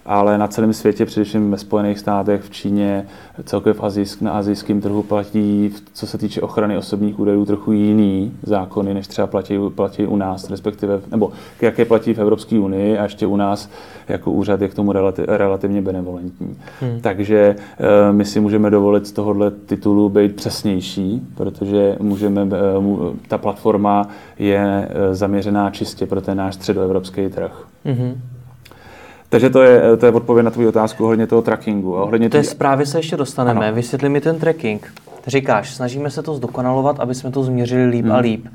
[0.05, 3.05] Ale na celém světě, především ve Spojených státech, v Číně,
[3.43, 8.31] celkově v azijsk, na azijském trhu platí, co se týče ochrany osobních údajů, trochu jiný
[8.43, 13.03] zákony, než třeba platí, platí u nás, respektive, nebo jaké platí v Evropské unii a
[13.03, 13.69] ještě u nás
[14.07, 16.57] jako úřad je k tomu relati, relativně benevolentní.
[16.81, 17.01] Hmm.
[17.01, 23.37] Takže uh, my si můžeme dovolit z tohohle titulu být přesnější, protože můžeme, uh, ta
[23.37, 24.07] platforma
[24.39, 27.65] je uh, zaměřená čistě pro ten náš středoevropský trh.
[27.85, 28.21] Hmm.
[29.31, 31.93] Takže to je, to je odpověď na tvou otázku ohledně toho trackingu.
[31.93, 32.47] Ohledně té tý...
[32.47, 33.67] zprávy se ještě dostaneme.
[33.67, 33.75] Ano.
[33.75, 34.93] Vysvětli mi ten tracking.
[35.27, 38.15] Říkáš, snažíme se to zdokonalovat, aby jsme to změřili líp hmm.
[38.15, 38.47] a líp.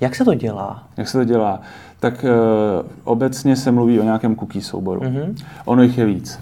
[0.00, 0.82] Jak se to dělá?
[0.96, 1.60] Jak se to dělá?
[2.00, 5.00] Tak uh, obecně se mluví o nějakém cookie souboru.
[5.00, 5.34] Mm-hmm.
[5.64, 6.38] Ono jich je víc.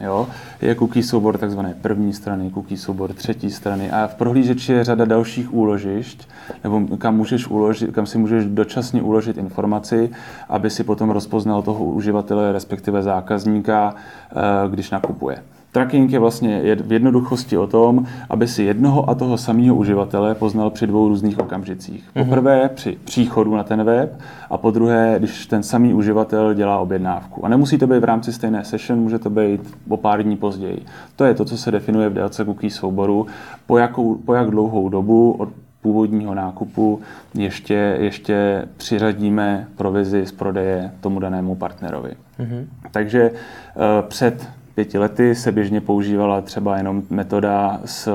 [0.00, 0.26] Jo?
[0.62, 5.04] Je cookie soubor takzvané první strany, cookie soubor třetí strany a v prohlížeči je řada
[5.04, 6.28] dalších úložišť,
[6.64, 10.10] nebo kam, můžeš uložit, kam si můžeš dočasně uložit informaci,
[10.48, 14.34] aby si potom rozpoznal toho uživatele, respektive zákazníka, eh,
[14.70, 15.42] když nakupuje.
[15.74, 20.70] Tracking je vlastně v jednoduchosti o tom, aby si jednoho a toho samého uživatele poznal
[20.70, 22.04] při dvou různých okamžicích.
[22.14, 22.24] Mhm.
[22.24, 27.44] Poprvé při příchodu na ten web a po druhé, když ten samý uživatel dělá objednávku.
[27.44, 30.82] A nemusí to být v rámci stejné session, může to být o pár dní později.
[31.16, 33.26] To je to, co se definuje v délce cookie souboru,
[33.66, 35.48] po, jakou, po jak dlouhou dobu od
[35.82, 37.00] původního nákupu
[37.34, 42.12] ještě, ještě přiřadíme provizi z prodeje tomu danému partnerovi.
[42.38, 42.64] Mm-hmm.
[42.90, 48.08] Takže uh, před pěti lety se běžně používala třeba jenom metoda s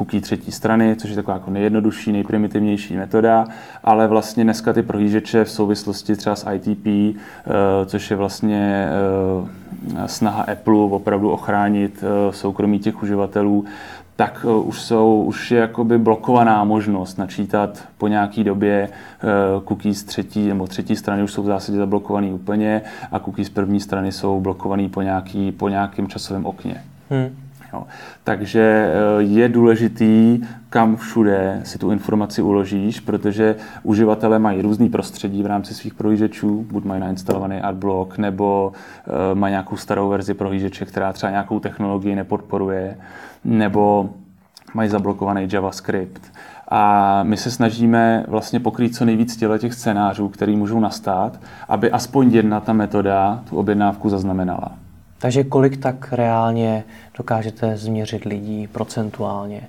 [0.00, 3.46] cookie třetí strany, což je taková jako nejjednodušší, nejprimitivnější metoda,
[3.84, 10.08] ale vlastně dneska ty prohlížeče v souvislosti třeba s ITP, eh, což je vlastně eh,
[10.08, 13.64] snaha Apple opravdu ochránit eh, soukromí těch uživatelů,
[14.20, 19.26] tak eh, už, jsou, už je jakoby blokovaná možnost načítat po nějaký době eh,
[19.68, 24.12] cookies třetí nebo třetí strany už jsou v zásadě zablokovaný úplně a cookies první strany
[24.12, 25.70] jsou blokovaný po, nějaký, po
[26.08, 26.82] časovém okně.
[27.10, 27.36] Hmm.
[27.72, 27.86] Jo.
[28.24, 35.42] Takže eh, je důležitý, kam všude si tu informaci uložíš, protože uživatelé mají různý prostředí
[35.42, 38.72] v rámci svých prohlížečů, buď mají nainstalovaný adblock, nebo
[39.34, 42.96] mají nějakou starou verzi prohlížeče, která třeba nějakou technologii nepodporuje
[43.44, 44.10] nebo
[44.74, 46.32] mají zablokovaný JavaScript.
[46.68, 51.90] A my se snažíme vlastně pokrýt co nejvíc těle těch scénářů, které můžou nastat, aby
[51.90, 54.72] aspoň jedna ta metoda tu objednávku zaznamenala.
[55.20, 56.84] Takže kolik tak reálně
[57.18, 59.68] dokážete změřit lidí procentuálně?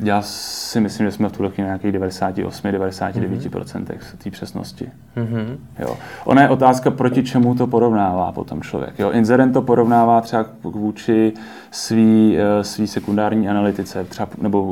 [0.00, 3.84] Já si myslím, že jsme v tuhle chvíli nějakých 98-99% mm-hmm.
[4.18, 4.90] té přesnosti.
[5.16, 5.56] Mm-hmm.
[5.78, 5.96] Jo.
[6.24, 8.98] Ona je otázka, proti čemu to porovnává potom člověk.
[8.98, 9.10] Jo.
[9.10, 11.32] Inzerent to porovnává třeba vůči
[11.70, 14.62] svý, eh, svý sekundární analytice, třeba, nebo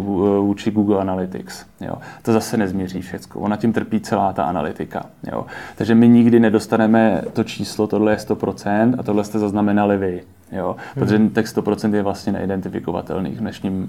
[0.43, 1.65] vůči Google Analytics.
[1.81, 1.95] Jo.
[2.23, 3.41] To zase nezměří všechno.
[3.41, 5.07] Ona tím trpí celá ta analytika.
[5.33, 5.47] Jo.
[5.77, 10.23] Takže my nikdy nedostaneme to číslo, tohle je 100% a tohle jste zaznamenali vy.
[10.55, 10.77] Jo?
[10.95, 11.31] Protože hmm.
[11.31, 13.87] těch 100% je vlastně neidentifikovatelný v dnešním,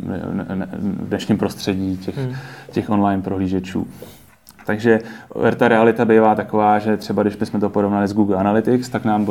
[0.80, 2.36] v dnešním prostředí těch, hmm.
[2.71, 3.88] těch online prohlížečů.
[4.65, 4.99] Takže
[5.56, 9.28] ta realita bývá taková, že třeba když bychom to porovnali s Google Analytics, tak nám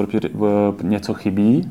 [0.82, 1.70] něco chybí,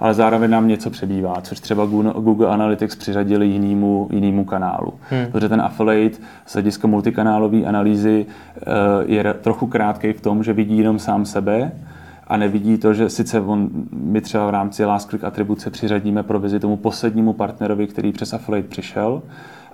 [0.00, 4.94] ale zároveň nám něco přebývá, což třeba Google Analytics přiřadili jinému, jinému kanálu.
[5.10, 5.26] Hmm.
[5.32, 8.62] Protože ten affiliate z hlediska multikanálové analýzy eh,
[9.06, 11.72] je trochu krátký v tom, že vidí jenom sám sebe,
[12.26, 16.60] a nevidí to, že sice on, my třeba v rámci last click atribuce přiřadíme provizi
[16.60, 19.22] tomu poslednímu partnerovi, který přes affiliate přišel,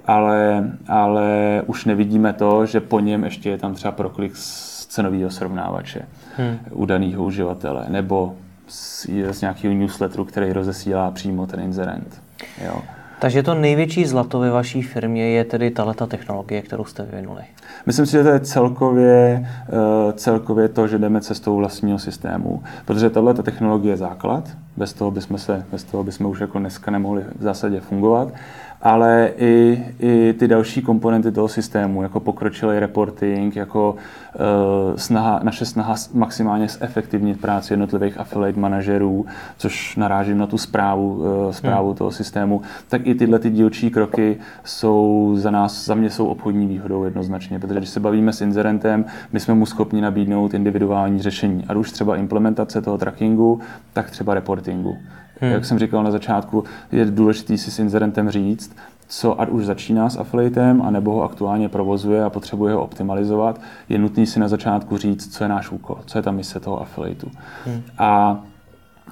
[0.07, 5.31] ale, ale už nevidíme to, že po něm ještě je tam třeba proklik z cenového
[5.31, 6.03] srovnávače
[6.37, 6.59] hmm.
[6.71, 8.37] u daného uživatele, nebo
[8.67, 12.23] z, z nějakého newsletteru, který rozesílá přímo ten inzerent.
[12.65, 12.83] Jo.
[13.21, 17.43] Takže to největší zlato ve vaší firmě je tedy tato technologie, kterou jste vyvinuli.
[17.87, 23.11] Myslím si, že to je celkově, eh, celkově to, že jdeme cestou vlastního systému, protože
[23.11, 27.25] tahle technologie je základ, bez toho bychom, se, bez toho bychom už jako dneska nemohli
[27.39, 28.33] v zásadě fungovat
[28.83, 35.65] ale i, i ty další komponenty toho systému, jako pokročilý reporting, jako uh, snaha, naše
[35.65, 41.97] snaha maximálně zefektivnit práci jednotlivých affiliate manažerů, což narážím na tu zprávu, uh, zprávu hmm.
[41.97, 46.67] toho systému, tak i tyhle ty dílčí kroky jsou za nás, za mě jsou obchodní
[46.67, 51.65] výhodou jednoznačně, protože když se bavíme s inzerentem, my jsme mu schopni nabídnout individuální řešení,
[51.69, 53.61] a už třeba implementace toho trackingu,
[53.93, 54.97] tak třeba reportingu.
[55.41, 55.53] Hmm.
[55.53, 58.77] Jak jsem říkal na začátku, je důležité si s inzerentem říct,
[59.09, 63.99] co ať už začíná s affiliatem, anebo ho aktuálně provozuje a potřebuje ho optimalizovat, je
[63.99, 67.31] nutný si na začátku říct, co je náš úkol, co je ta mise toho affiliatu.
[67.67, 67.83] Hmm.
[67.99, 68.41] A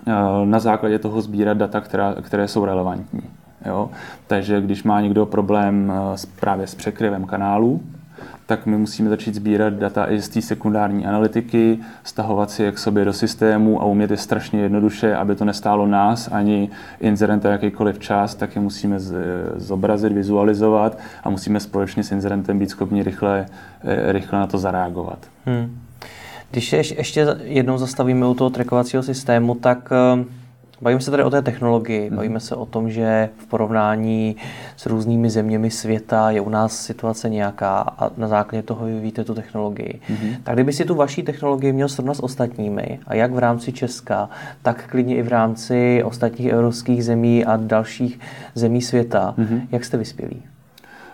[0.06, 3.22] e, na základě toho sbírat data, která, které jsou relevantní.
[3.66, 3.90] Jo?
[4.26, 7.80] Takže když má někdo problém e, s, právě s překryvem kanálu,
[8.46, 12.78] tak my musíme začít sbírat data i z té sekundární analytiky, stahovat si je k
[12.78, 17.98] sobě do systému a umět je strašně jednoduše, aby to nestálo nás ani inzerenta jakýkoliv
[17.98, 18.96] čas, tak je musíme
[19.56, 23.46] zobrazit, vizualizovat a musíme společně s inzerentem být schopni rychle,
[23.84, 25.18] eh, rychle na to zareagovat.
[25.46, 25.78] Hmm.
[26.50, 30.24] Když ještě jednou zastavíme u toho trackovacího systému, tak eh,
[30.80, 32.16] Bavíme se tady o té technologii, mhm.
[32.16, 34.36] bavíme se o tom, že v porovnání
[34.76, 39.34] s různými zeměmi světa je u nás situace nějaká a na základě toho vyvíjíte tu
[39.34, 40.00] technologii.
[40.10, 40.36] Mm-hmm.
[40.42, 44.28] Tak kdyby si tu vaší technologii měl srovnat s ostatními, a jak v rámci Česka,
[44.62, 48.20] tak klidně i v rámci ostatních evropských zemí a dalších
[48.54, 49.60] zemí světa, mm-hmm.
[49.72, 50.42] jak jste vyspělí?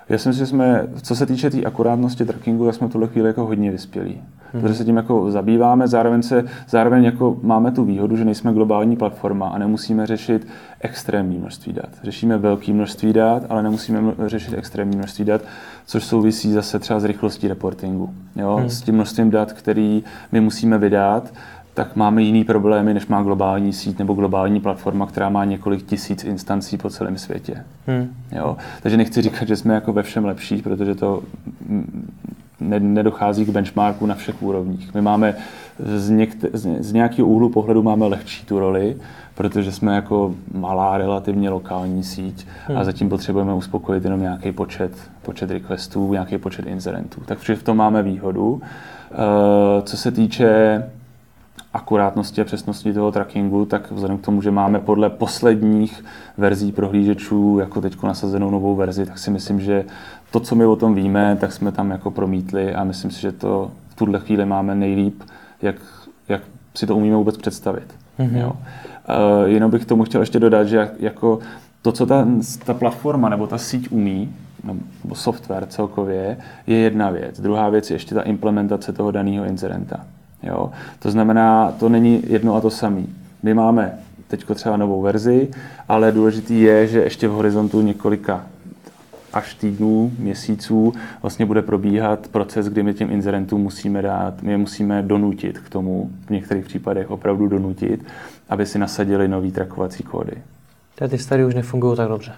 [0.09, 3.09] Já si myslím, že jsme, co se týče té tý akurátnosti trackingu, tak jsme tuhle
[3.09, 4.21] chvíli jako hodně vyspělí.
[4.53, 4.63] Hmm.
[4.63, 8.97] Protože se tím jako zabýváme, zároveň, se, zároveň jako máme tu výhodu, že nejsme globální
[8.97, 10.47] platforma a nemusíme řešit
[10.81, 11.89] extrémní množství dat.
[12.03, 15.43] Řešíme velké množství dat, ale nemusíme řešit extrémní množství dat,
[15.87, 18.11] což souvisí zase třeba s rychlostí reportingu.
[18.37, 18.57] Jo?
[18.57, 18.71] Hmm.
[18.71, 21.33] S tím množstvím dat, který my musíme vydat,
[21.75, 26.25] tak máme jiný problémy, než má globální síť nebo globální platforma, která má několik tisíc
[26.25, 27.65] instancí po celém světě.
[27.87, 28.09] Hmm.
[28.33, 28.57] Jo?
[28.83, 31.23] Takže nechci říkat, že jsme jako ve všem lepší, protože to
[32.61, 34.95] ne, nedochází k benchmarku na všech úrovních.
[34.95, 35.35] My máme
[35.79, 36.49] z, někte,
[36.81, 38.97] z nějakého úhlu pohledu máme lehčí tu roli,
[39.35, 42.79] protože jsme jako malá relativně lokální síť hmm.
[42.79, 47.21] a zatím potřebujeme uspokojit jenom nějaký počet, počet requestů, nějaký počet inzerentů.
[47.27, 48.53] Takže v tom máme výhodu.
[48.53, 50.83] Uh, co se týče
[51.75, 56.05] akurátnosti a přesnosti toho trackingu, tak vzhledem k tomu, že máme podle posledních
[56.37, 59.85] verzí prohlížečů jako teď nasazenou novou verzi, tak si myslím, že
[60.31, 63.33] to, co my o tom víme, tak jsme tam jako promítli a myslím si, že
[63.33, 65.23] to v tuhle chvíli máme nejlíp,
[65.63, 65.77] jak,
[66.29, 66.43] jak
[66.75, 67.95] si to umíme vůbec představit.
[68.19, 68.37] Mm-hmm.
[68.37, 68.53] Jo.
[68.53, 71.39] Uh, jenom bych tomu chtěl ještě dodat, že jako
[71.83, 72.27] to, co ta,
[72.65, 74.35] ta platforma nebo ta síť umí,
[74.65, 77.41] nebo software celkově, je jedna věc.
[77.41, 80.07] Druhá věc je ještě ta implementace toho daného incidenta.
[80.47, 80.71] Jo?
[80.99, 83.03] To znamená, to není jedno a to samé.
[83.43, 85.49] My máme teď třeba novou verzi,
[85.89, 88.47] ale důležitý je, že ještě v horizontu několika
[89.33, 94.59] až týdnů, měsíců vlastně bude probíhat proces, kdy my těm inzerentům musíme dát, my je
[94.59, 98.05] musíme donutit k tomu, v některých případech opravdu donutit,
[98.49, 100.33] aby si nasadili nový trakovací kódy.
[101.09, 102.33] Ty starý už nefungují tak dobře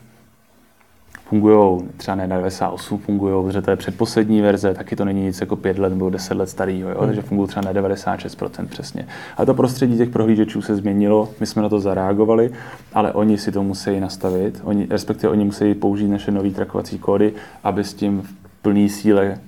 [1.28, 5.56] fungují třeba ne 98, fungují, protože to je předposlední verze, taky to není nic jako
[5.56, 6.96] 5 let nebo 10 let starého, jo?
[6.98, 7.06] Hmm.
[7.06, 9.06] takže fungují třeba na 96% přesně.
[9.36, 12.50] A to prostředí těch prohlížečů se změnilo, my jsme na to zareagovali,
[12.92, 17.32] ale oni si to musí nastavit, oni, respektive oni musí použít naše nové trakovací kódy,
[17.64, 19.38] aby s tím v plné síle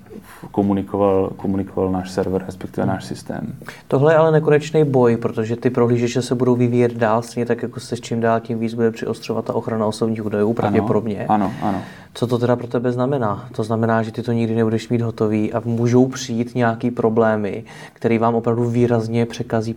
[0.51, 3.55] komunikoval, komunikoval náš server, respektive náš systém.
[3.89, 7.81] Tohle je ale nekonečný boj, protože ty prohlížeče se budou vyvíjet dál, stejně tak jako
[7.81, 11.27] se s čím dál tím víc bude přiostřovat ta ochrana osobních údajů, pravděpodobně.
[11.29, 11.79] Ano, ano.
[12.15, 13.49] Co to teda pro tebe znamená?
[13.57, 18.19] To znamená, že ty to nikdy nebudeš mít hotový a můžou přijít nějaký problémy, které
[18.19, 19.77] vám opravdu výrazně překazí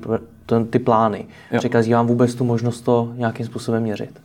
[0.69, 1.25] ty plány.
[1.51, 1.59] Jo.
[1.59, 4.19] Překazí vám vůbec tu možnost to nějakým způsobem měřit.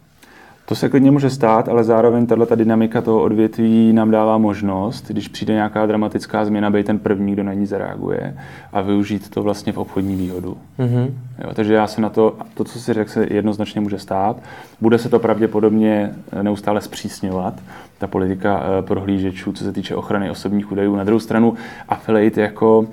[0.68, 5.28] To se klidně může stát, ale zároveň tato dynamika toho odvětví nám dává možnost, když
[5.28, 8.36] přijde nějaká dramatická změna, být ten první, kdo na ní zareaguje
[8.72, 10.56] a využít to vlastně v obchodní výhodu.
[10.78, 11.10] Mm-hmm.
[11.44, 14.36] Jo, takže já se na to, to, co si řekl, se jednoznačně může stát.
[14.80, 17.54] Bude se to pravděpodobně neustále zpřísňovat,
[17.98, 20.96] ta politika eh, prohlížečů, co se týče ochrany osobních údajů.
[20.96, 21.54] Na druhou stranu
[21.88, 22.86] affiliate jako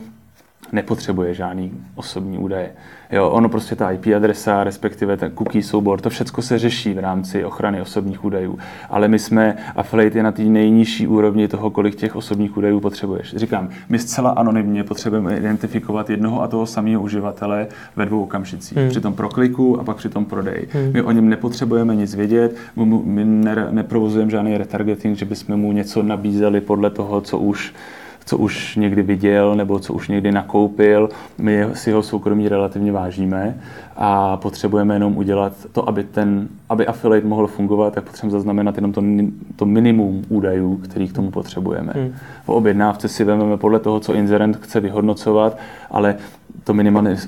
[0.73, 2.71] nepotřebuje žádný osobní údaje.
[3.11, 6.99] Jo, ono prostě ta IP adresa, respektive ten cookie soubor, to všechno se řeší v
[6.99, 8.59] rámci ochrany osobních údajů.
[8.89, 13.35] Ale my jsme, affiliate je na té nejnižší úrovni toho, kolik těch osobních údajů potřebuješ.
[13.35, 18.77] Říkám, my zcela anonymně potřebujeme identifikovat jednoho a toho samého uživatele ve dvou okamžicích.
[18.77, 18.89] Hmm.
[18.89, 20.67] Při tom prokliku a pak při tom prodeji.
[20.71, 20.93] Hmm.
[20.93, 22.55] My o něm nepotřebujeme nic vědět,
[23.03, 23.25] my
[23.71, 27.73] neprovozujeme žádný retargeting, že bychom mu něco nabízeli podle toho, co už
[28.25, 31.09] co už někdy viděl nebo co už někdy nakoupil.
[31.37, 33.57] My si jeho soukromí relativně vážíme
[33.95, 38.91] a potřebujeme jenom udělat to, aby, ten, aby affiliate mohl fungovat, tak potřebujeme zaznamenat jenom
[38.93, 39.03] to,
[39.55, 41.93] to minimum údajů, který k tomu potřebujeme.
[41.95, 42.13] Hmm.
[42.45, 45.57] V objednávce si vezmeme podle toho, co inzerent chce vyhodnocovat,
[45.91, 46.15] ale
[46.63, 46.73] to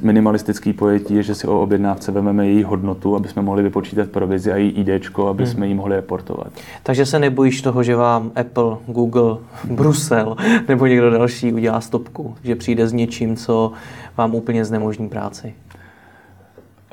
[0.01, 4.51] minimalistické pojetí je, že si o objednávce vezmeme její hodnotu, aby jsme mohli vypočítat provizi
[4.51, 4.89] a její ID,
[5.29, 5.53] aby hmm.
[5.53, 6.47] jsme ji mohli reportovat.
[6.83, 9.37] Takže se nebojíš toho, že vám Apple, Google,
[9.69, 10.35] Brusel
[10.67, 13.71] nebo někdo další udělá stopku, že přijde s něčím, co
[14.17, 15.53] vám úplně znemožní práci?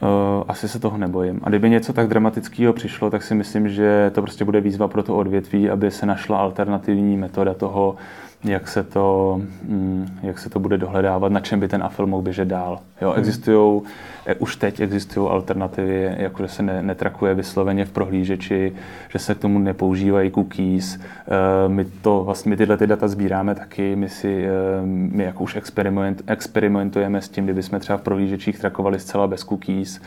[0.03, 1.41] Uh, asi se toho nebojím.
[1.43, 5.03] A kdyby něco tak dramatického přišlo, tak si myslím, že to prostě bude výzva pro
[5.03, 7.97] to odvětví, aby se našla alternativní metoda toho,
[8.45, 12.23] jak se to, mm, jak se to bude dohledávat, na čem by ten afil mohl
[12.23, 12.79] běžet dál.
[13.01, 13.19] Jo, hmm.
[13.19, 13.83] existují,
[14.27, 18.73] eh, už teď existují alternativy, jako že se ne, netrakuje vysloveně v prohlížeči,
[19.09, 20.99] že se k tomu nepoužívají cookies.
[20.99, 24.51] Eh, my, to, vlastně, my tyhle ty data sbíráme taky, my, si, eh,
[24.87, 29.45] my jako už experiment, experimentujeme s tím, kdyby jsme třeba v prohlížečích trakovali zcela bez
[29.45, 30.01] cookies,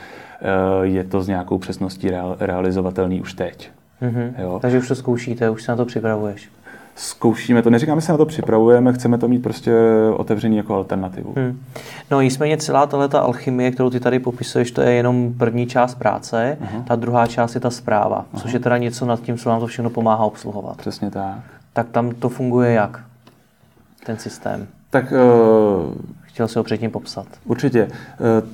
[0.81, 3.71] je to s nějakou přesností real, realizovatelný už teď.
[4.01, 4.33] Mm-hmm.
[4.37, 4.59] Jo.
[4.61, 6.49] Takže už to zkoušíte, už se na to připravuješ
[6.95, 9.73] zkoušíme to, neříkáme se na to připravujeme, chceme to mít prostě
[10.15, 11.33] otevřený jako alternativu.
[11.37, 11.59] Hmm.
[12.11, 16.57] No nicméně celá ta alchymie, kterou ty tady popisuješ, to je jenom první část práce,
[16.61, 16.83] uh-huh.
[16.83, 18.41] ta druhá část je ta zpráva, uh-huh.
[18.41, 20.77] což je teda něco nad tím, co nám to všechno pomáhá obsluhovat.
[20.77, 21.39] Přesně tak.
[21.73, 23.01] Tak tam to funguje jak?
[24.05, 24.67] Ten systém?
[24.89, 25.11] Tak...
[25.11, 25.93] Uh,
[26.35, 27.27] Chtěl si ho předtím popsat.
[27.45, 27.85] Určitě.
[27.85, 28.49] Uh,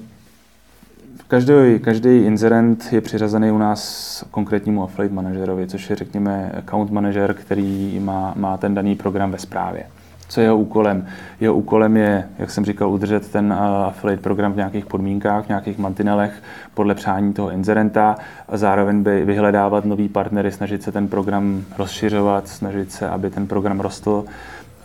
[1.32, 7.34] Každý, každý inzerent je přiřazený u nás konkrétnímu affiliate manažerovi, což je, řekněme, account manager,
[7.34, 9.84] který má, má ten daný program ve správě.
[10.30, 11.08] Co je jeho úkolem?
[11.40, 15.78] Jeho úkolem je, jak jsem říkal, udržet ten affiliate program v nějakých podmínkách, v nějakých
[15.78, 16.34] mantinelech
[16.74, 18.16] podle přání toho inzerenta
[18.50, 23.48] a zároveň by vyhledávat nový partnery, snažit se ten program rozšiřovat, snažit se, aby ten
[23.48, 24.26] program rostl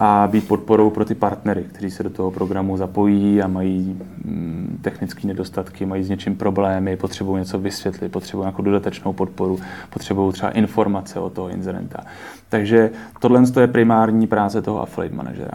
[0.00, 4.78] a být podporou pro ty partnery, kteří se do toho programu zapojí a mají mm,
[4.82, 9.58] technické nedostatky, mají s něčím problémy, potřebují něco vysvětlit, potřebují nějakou dodatečnou podporu,
[9.90, 12.04] potřebují třeba informace od toho inzerenta.
[12.48, 15.52] Takže tohle je primární práce toho affiliate manažera.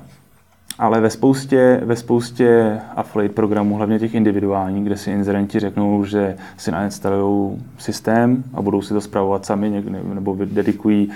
[0.80, 6.36] Ale ve spoustě, ve spoustě affiliate programů, hlavně těch individuálních, kde si inzerenti řeknou, že
[6.58, 11.12] si nainstalují systém a budou si to zpravovat sami, nebo dedikují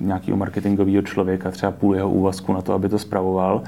[0.00, 3.62] nějakého marketingového člověka, třeba půl jeho úvazku na to, aby to spravoval,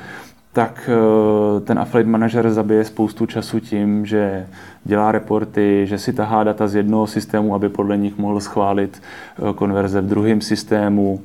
[0.53, 4.47] tak uh, ten affiliate manažer zabije spoustu času tím, že
[4.85, 9.03] dělá reporty, že si tahá data z jednoho systému, aby podle nich mohl schválit
[9.39, 11.21] uh, konverze v druhém systému,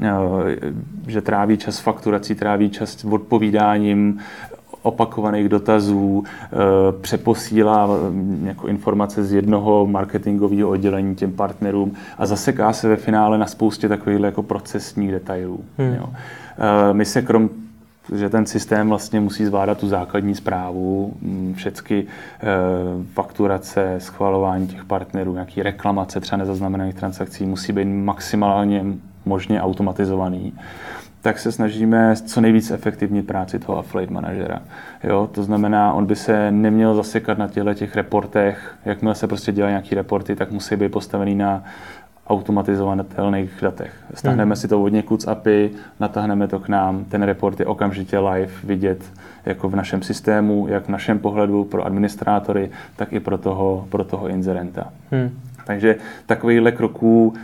[0.00, 0.70] Eh,
[1.06, 4.18] že tráví čas fakturací, tráví čas odpovídáním
[4.82, 6.56] opakovaných dotazů, eh,
[7.00, 13.38] přeposílá eh, jako informace z jednoho marketingového oddělení těm partnerům a zaseká se ve finále
[13.38, 15.60] na spoustě takových jako procesních detailů.
[15.78, 15.94] Hmm.
[15.94, 16.08] Jo.
[16.92, 17.50] My se krom
[18.14, 22.06] že ten systém vlastně musí zvládat tu základní zprávu, mm, všechny
[23.12, 28.84] fakturace, schvalování těch partnerů, nějaký reklamace třeba nezaznamenaných transakcí musí být maximálně
[29.24, 30.52] možně automatizovaný,
[31.26, 34.62] tak se snažíme co nejvíc efektivnit práci toho affiliate manažera.
[35.04, 38.74] Jo, to znamená, on by se neměl zasekat na těchto těch reportech.
[38.84, 41.64] Jakmile se prostě dělají nějaké reporty, tak musí být postavený na
[42.26, 43.94] automatizovaných datech.
[44.14, 44.56] Stáhneme hmm.
[44.56, 48.52] si to od někud z API, natáhneme to k nám, ten report je okamžitě live
[48.64, 49.04] vidět
[49.46, 54.04] jako v našem systému, jak v našem pohledu pro administrátory, tak i pro toho, pro
[54.04, 54.92] toho inzerenta.
[55.10, 55.30] Hmm.
[55.64, 57.34] Takže takovýchhle kroků uh,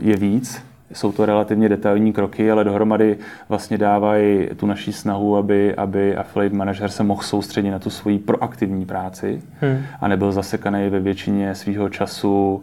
[0.00, 0.62] je víc.
[0.92, 3.18] Jsou to relativně detailní kroky, ale dohromady
[3.48, 8.18] vlastně dávají tu naší snahu, aby, aby affiliate manažer se mohl soustředit na tu svoji
[8.18, 9.78] proaktivní práci hmm.
[10.00, 12.62] a nebyl zasekaný ve většině svého času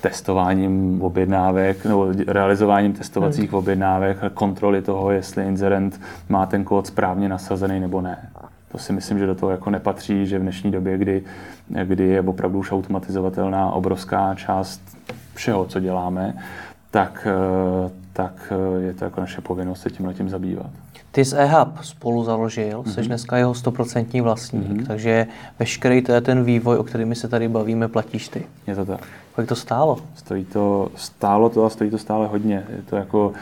[0.00, 3.58] testováním objednávek nebo realizováním testovacích hmm.
[3.58, 8.30] objednávek, kontroly toho, jestli inzerent má ten kód správně nasazený nebo ne.
[8.72, 11.22] To si myslím, že do toho jako nepatří, že v dnešní době, kdy,
[11.84, 14.80] kdy je opravdu už automatizovatelná obrovská část
[15.34, 16.34] všeho, co děláme,
[16.90, 20.70] tak, eh, tak eh, je to jako naše povinnost se tímhle tím zabývat.
[21.12, 22.94] Ty z eHub spolu založil, mm-hmm.
[22.94, 24.86] jsi dneska jeho stoprocentní vlastník, mm-hmm.
[24.86, 25.26] takže
[25.58, 28.46] veškerý to je ten vývoj, o kterým se tady bavíme, platíš ty.
[28.66, 29.00] Je to tak.
[29.34, 29.98] Kolik to stálo?
[30.14, 32.64] Stojí to, stálo to a stojí to stále hodně.
[32.76, 33.32] Je to jako,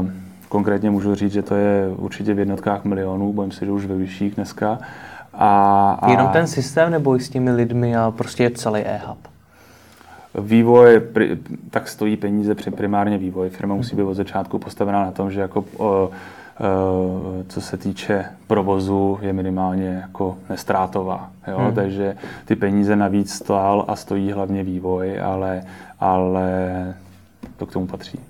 [0.00, 0.06] uh,
[0.48, 3.96] konkrétně můžu říct, že to je určitě v jednotkách milionů, bojím se, že už ve
[3.96, 4.78] vyšších dneska.
[5.34, 6.10] A, a...
[6.10, 9.31] Jenom ten systém nebo i s těmi lidmi a prostě je celý eHub?
[10.34, 11.02] Vývoj,
[11.70, 13.50] tak stojí peníze při primárně vývoj.
[13.50, 16.10] Firma musí být od začátku postavená na tom, že jako o, o,
[17.48, 21.30] co se týče provozu, je minimálně jako nestrátová.
[21.48, 21.58] Jo?
[21.58, 21.74] Hmm.
[21.74, 25.62] Takže ty peníze navíc stál a stojí hlavně vývoj, ale,
[26.00, 26.94] ale
[27.56, 28.20] to k tomu patří.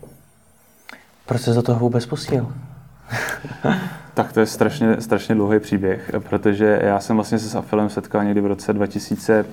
[1.27, 2.53] Proč se za toho vůbec pustil?
[4.15, 8.25] tak to je strašně, strašně dlouhý příběh, protože já jsem vlastně se s Afilem setkal
[8.25, 9.45] někdy v roce 2000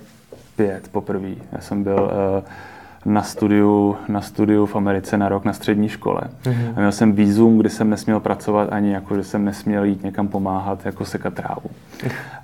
[0.59, 1.29] pět poprvé.
[1.51, 6.21] Já jsem byl uh, na studiu, na studiu v Americe na rok na střední škole.
[6.43, 6.73] Mm-hmm.
[6.75, 10.27] A měl jsem výzum, kdy jsem nesměl pracovat ani jako, že jsem nesměl jít někam
[10.27, 11.69] pomáhat, jako sekat trávu.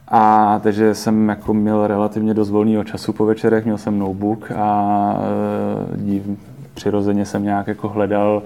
[0.08, 5.19] A takže jsem jako měl relativně dost volného času po večerech, měl jsem notebook a
[5.91, 6.23] uh, dív,
[6.73, 8.41] přirozeně jsem nějak jako hledal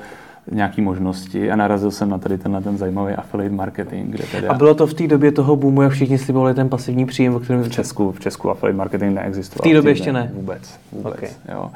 [0.52, 4.10] nějaké možnosti a narazil jsem na tady tenhle ten zajímavý affiliate marketing.
[4.10, 4.52] Kde teda...
[4.52, 7.40] A bylo to v té době toho boomu, jak všichni slibovali ten pasivní příjem, o
[7.40, 7.64] kterém...
[7.64, 9.70] V Česku, v Česku affiliate marketing neexistoval.
[9.70, 10.32] V té době ještě ne?
[10.34, 11.30] Vůbec, vůbec, okay.
[11.52, 11.72] jo.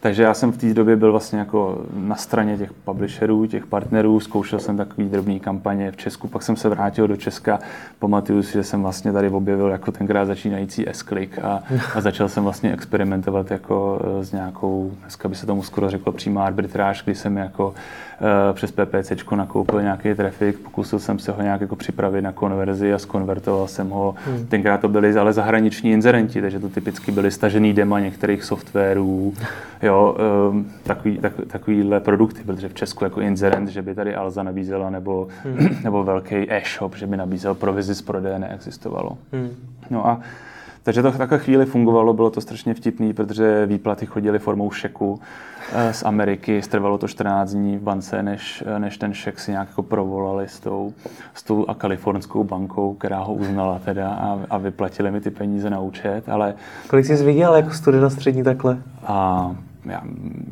[0.00, 4.20] Takže já jsem v té době byl vlastně jako na straně těch publisherů, těch partnerů,
[4.20, 7.58] zkoušel jsem takový drobný kampaně v Česku, pak jsem se vrátil do Česka,
[7.98, 11.04] pamatuju si, že jsem vlastně tady objevil jako tenkrát začínající s
[11.42, 11.62] a,
[11.94, 16.12] a začal jsem vlastně experimentovat jako eh, s nějakou, dneska by se tomu skoro řeklo
[16.12, 17.74] přímá arbitráž, kdy jsem jako
[18.52, 22.98] přes PPC nakoupil nějaký trafik, pokusil jsem se ho nějak jako připravit na konverzi a
[22.98, 24.14] skonvertoval jsem ho.
[24.26, 24.46] Hmm.
[24.46, 29.34] Tenkrát to byli ale zahraniční inzerenti, takže to typicky byly stažený dema některých softwarů,
[29.82, 30.16] jo,
[30.50, 34.90] um, takový, tak, takovýhle produkty, protože v Česku jako inzerent, že by tady Alza nabízela
[34.90, 35.68] nebo, hmm.
[35.84, 39.18] nebo velký e-shop, že by nabízel provizi z prodeje, neexistovalo.
[39.32, 39.50] Hmm.
[39.90, 40.20] No a
[40.86, 45.20] takže to takhle chvíli fungovalo, bylo to strašně vtipný, protože výplaty chodily formou šeku
[45.72, 46.62] eh, z Ameriky.
[46.62, 50.48] Strvalo to 14 dní v bance, než, eh, než ten šek si nějak jako provolali
[50.48, 50.92] s tou,
[51.34, 55.70] s tou a kalifornskou bankou, která ho uznala teda a, a vyplatili mi ty peníze
[55.70, 56.28] na účet.
[56.28, 56.54] Ale,
[56.88, 58.78] Kolik jsi viděl jako student střední takhle?
[59.06, 59.50] A
[59.86, 60.02] já,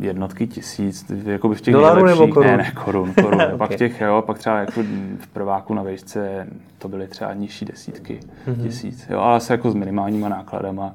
[0.01, 2.51] jednotky tisíc, jako by v těch Dolarů nebo korun?
[2.51, 3.35] Ne, ne, korun, korun.
[3.43, 3.57] okay.
[3.57, 4.83] Pak těch, jo, pak třeba jako
[5.19, 6.47] v prváku na vejšce
[6.79, 8.63] to byly třeba nižší desítky mm-hmm.
[8.63, 10.95] tisíc, jo, ale se jako s minimálníma nákladama.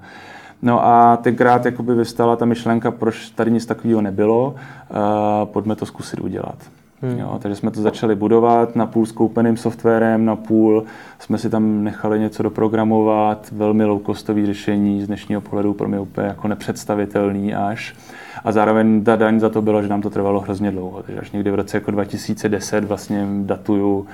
[0.62, 4.56] No a tenkrát jakoby vystala ta myšlenka, proč tady nic takového nebylo,
[4.90, 4.98] uh,
[5.46, 6.58] pojďme to zkusit udělat.
[7.02, 7.20] Hmm.
[7.20, 10.84] Jo, takže jsme to začali budovat na půl s koupeným softwarem, na půl
[11.20, 16.28] jsme si tam nechali něco doprogramovat, velmi low-costový řešení z dnešního pohledu pro mě úplně
[16.28, 17.96] jako nepředstavitelný až.
[18.44, 21.04] A zároveň ta daň za to bylo, že nám to trvalo hrozně dlouho.
[21.04, 24.06] Takže až někdy v roce jako 2010 vlastně datuju,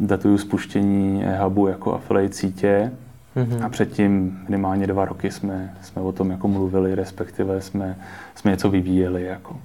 [0.00, 2.92] datuju spuštění hubu jako affiliate sítě.
[3.36, 3.64] Mm-hmm.
[3.64, 7.96] A předtím minimálně dva roky jsme, jsme o tom jako mluvili, respektive jsme,
[8.34, 9.24] jsme něco vyvíjeli.
[9.24, 9.56] Jako.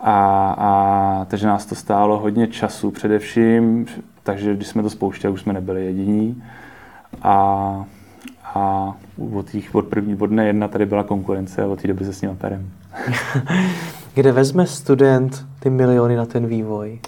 [0.00, 3.86] A, a takže nás to stálo hodně času především,
[4.22, 6.42] takže když jsme to spouštěli, už jsme nebyli jediní.
[7.22, 7.84] A,
[8.44, 8.92] a
[9.32, 12.12] od, těch, od, první, od dne jedna tady byla konkurence a od té doby se
[12.12, 12.70] s ním perem.
[14.14, 16.98] Kde vezme student ty miliony na ten vývoj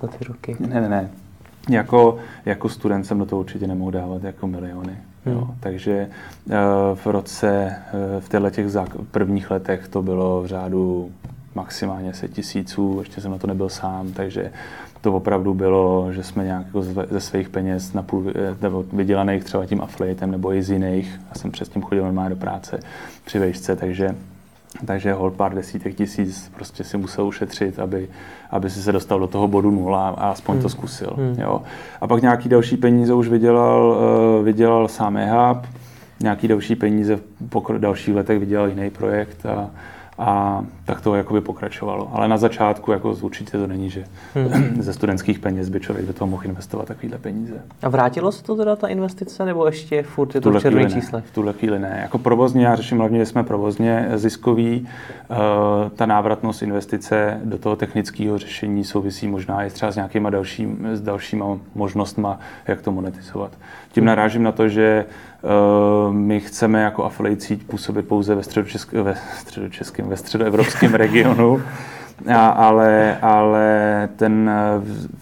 [0.00, 0.56] za ty roky?
[0.60, 1.10] Ne, ne, ne.
[1.70, 4.98] Jako, jako student jsem do toho určitě nemohl dávat jako miliony.
[5.24, 5.34] Hmm.
[5.34, 5.48] Jo.
[5.60, 6.08] Takže
[6.46, 6.54] uh,
[6.94, 7.76] v roce,
[8.16, 8.66] uh, v těchto těch
[9.10, 11.10] prvních letech to bylo v řádu
[11.54, 14.52] maximálně se tisíců, ještě jsem na to nebyl sám, takže
[15.00, 19.44] to opravdu bylo, že jsme nějak jako ze svých peněz na půl, eh, nebo vydělaných
[19.44, 22.80] třeba tím affiliatem nebo i z jiných, já jsem přes tím chodil normálně do práce
[23.24, 24.14] při vejšce, takže
[24.86, 28.08] takže hol pár desítek tisíc prostě si musel ušetřit, aby,
[28.50, 30.62] aby si se dostal do toho bodu nula a aspoň hmm.
[30.62, 31.10] to zkusil.
[31.16, 31.36] Hmm.
[31.38, 31.62] Jo.
[32.00, 33.96] A pak nějaký další peníze už vydělal,
[34.38, 35.58] uh, vydělal sám eHub,
[36.20, 39.70] nějaký další peníze po dalších letech vydělal jiný projekt a,
[40.18, 42.10] a tak to jakoby pokračovalo.
[42.12, 44.04] Ale na začátku jako určitě to není, že
[44.34, 44.82] hmm.
[44.82, 47.54] ze studentských peněz by člověk do toho mohl investovat takovýhle peníze.
[47.82, 51.24] A vrátilo se to teda ta investice, nebo ještě furt je to v červených číslech?
[51.24, 51.98] V tuhle chvíli ne.
[52.02, 54.88] Jako provozně, já řeším hlavně, že jsme provozně ziskový.
[55.30, 55.36] Uh,
[55.88, 61.00] ta návratnost investice do toho technického řešení souvisí možná i třeba s nějakýma další, s
[61.00, 62.38] dalšíma možnostma,
[62.68, 63.50] jak to monetizovat.
[63.92, 64.06] Tím hmm.
[64.06, 65.04] narážím na to, že
[66.10, 71.62] my chceme jako affiliate síť působit pouze ve středočeském, ve středočeském, ve středoevropském regionu,
[72.34, 74.50] a, ale, ale ten,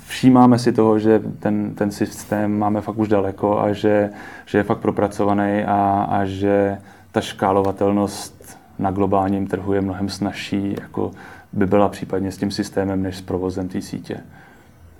[0.07, 4.11] všímáme si toho, že ten, ten systém máme fakt už daleko a že,
[4.47, 6.79] že je fakt propracovaný a, a že
[7.12, 11.11] ta škálovatelnost na globálním trhu je mnohem snažší, jako
[11.53, 14.20] by byla případně s tím systémem, než s provozem té sítě.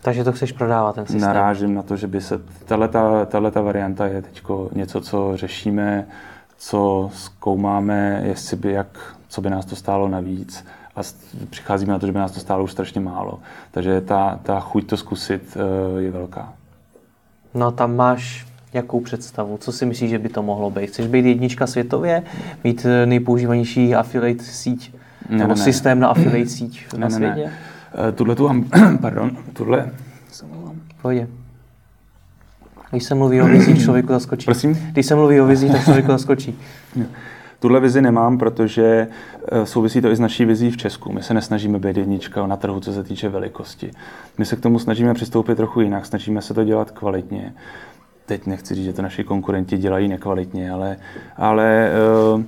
[0.03, 1.21] Takže to chceš prodávat, ten systém?
[1.21, 2.41] Narážím na to, že by se...
[3.29, 4.43] Tato varianta je teď
[4.73, 6.07] něco, co řešíme,
[6.59, 10.65] co zkoumáme, jestli by jak, co by nás to stálo navíc
[10.97, 11.01] a
[11.51, 13.39] přicházíme na to, že by nás to stálo už strašně málo.
[13.71, 16.53] Takže ta, ta chuť to zkusit uh, je velká.
[17.55, 19.59] No a tam máš jakou představu?
[19.59, 20.87] Co si myslíš, že by to mohlo být?
[20.87, 22.23] Chceš být jednička světově?
[22.65, 24.95] Mít eh, nejpoužívanější affiliate síť?
[25.29, 26.03] Ne, nebo ne, systém ne.
[26.03, 27.41] na affiliate síť ne, na světě?
[27.41, 27.53] Ne, ne.
[27.95, 28.65] Uh, tuhle tu,
[29.01, 29.91] pardon, tuhle,
[31.03, 31.29] Pojď.
[32.91, 34.45] Když se mluví o vizích, člověku zaskočí.
[34.45, 34.75] Prosím?
[34.93, 36.59] Když se mluví o vizích, tak člověku zaskočí.
[37.61, 39.07] Tuhle vizi nemám, protože
[39.53, 41.13] eh, souvisí to i s naší vizí v Česku.
[41.13, 43.91] My se nesnažíme být jednička na trhu, co se týče velikosti.
[44.39, 47.55] My se k tomu snažíme přistoupit trochu jinak, snažíme se to dělat kvalitně.
[48.27, 50.97] Teď nechci říct, že to naši konkurenti dělají nekvalitně, ale,
[51.37, 51.91] ale
[52.35, 52.43] uh,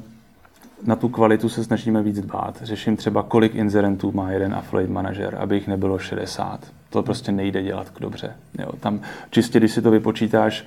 [0.84, 2.58] na tu kvalitu se snažíme víc dbát.
[2.62, 6.60] Řeším třeba, kolik inzerentů má jeden affiliate manažer, aby jich nebylo 60.
[6.90, 8.32] To prostě nejde dělat k dobře.
[8.58, 10.64] Jo, tam čistě, když si to vypočítáš,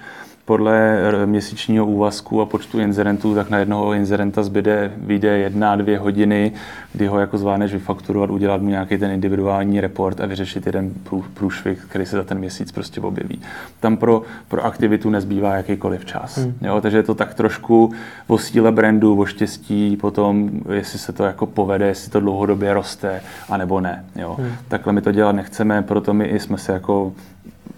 [0.47, 6.51] podle měsíčního úvazku a počtu inzerentů, tak na jednoho inzerenta zbyde, vyjde jedna, dvě hodiny,
[6.93, 10.91] kdy ho jako zvládneš vyfakturovat, udělat mu nějaký ten individuální report a vyřešit jeden
[11.33, 13.41] průšvih, který se za ten měsíc prostě objeví.
[13.79, 16.37] Tam pro, pro aktivitu nezbývá jakýkoliv čas.
[16.37, 16.53] Hmm.
[16.61, 17.93] Jo, takže je to tak trošku
[18.27, 23.21] o síle brandu, o štěstí, potom, jestli se to jako povede, jestli to dlouhodobě roste,
[23.49, 24.05] anebo ne.
[24.15, 24.35] Jo.
[24.39, 24.51] Hmm.
[24.67, 27.13] Takhle my to dělat nechceme, proto my jsme se jako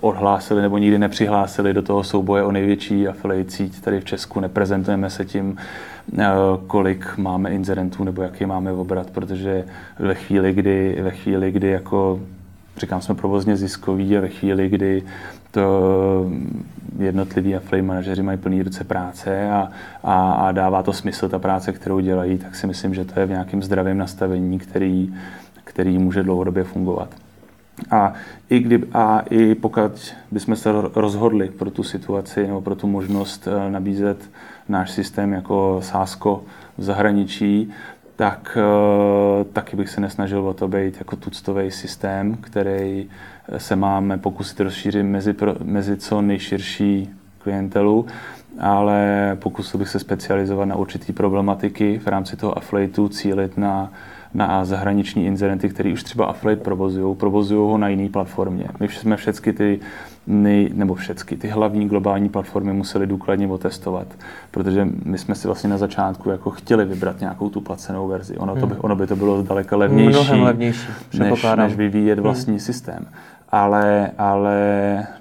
[0.01, 4.39] odhlásili nebo nikdy nepřihlásili do toho souboje o největší affiliate síť tady v Česku.
[4.39, 5.57] Neprezentujeme se tím,
[6.17, 6.25] eh,
[6.67, 9.65] kolik máme inzerentů nebo jaký máme obrat, protože
[9.99, 12.19] ve chvíli, kdy, ve chvíli, kdy jako
[12.77, 15.03] říkám, jsme provozně ziskoví a ve chvíli, kdy
[15.51, 16.31] to
[16.99, 19.69] jednotliví affiliate manažeři mají plný ruce práce a,
[20.03, 23.25] a, a dává to smysl, ta práce, kterou dělají, tak si myslím, že to je
[23.25, 25.13] v nějakém zdravém nastavení, který,
[25.63, 27.09] který může dlouhodobě fungovat.
[27.91, 28.13] A
[28.49, 33.47] i, kdy, a i pokud bychom se rozhodli pro tu situaci nebo pro tu možnost
[33.47, 34.29] eh, nabízet
[34.69, 36.43] náš systém jako sásko
[36.77, 37.73] v zahraničí,
[38.15, 43.09] tak eh, taky bych se nesnažil o to být jako tuctový systém, který
[43.57, 47.09] se máme pokusit rozšířit mezi, mezi co nejširší
[47.39, 48.05] klientelu,
[48.59, 53.91] ale pokusil bych se specializovat na určitý problematiky v rámci toho affiliateu, cílit na
[54.33, 58.65] na zahraniční inzerenty, který už třeba affiliate provozují, provozují ho na jiné platformě.
[58.79, 59.79] My jsme všechny ty
[60.27, 64.07] nej, nebo všechny ty hlavní globální platformy museli důkladně otestovat,
[64.51, 68.37] protože my jsme si vlastně na začátku jako chtěli vybrat nějakou tu placenou verzi.
[68.37, 68.83] Ono, to by, hmm.
[68.83, 70.87] ono by to bylo zdaleka levnější, Mnohem levnější
[71.19, 72.23] než, než vyvíjet hmm.
[72.23, 72.59] vlastní hmm.
[72.59, 73.07] systém.
[73.51, 74.57] Ale, ale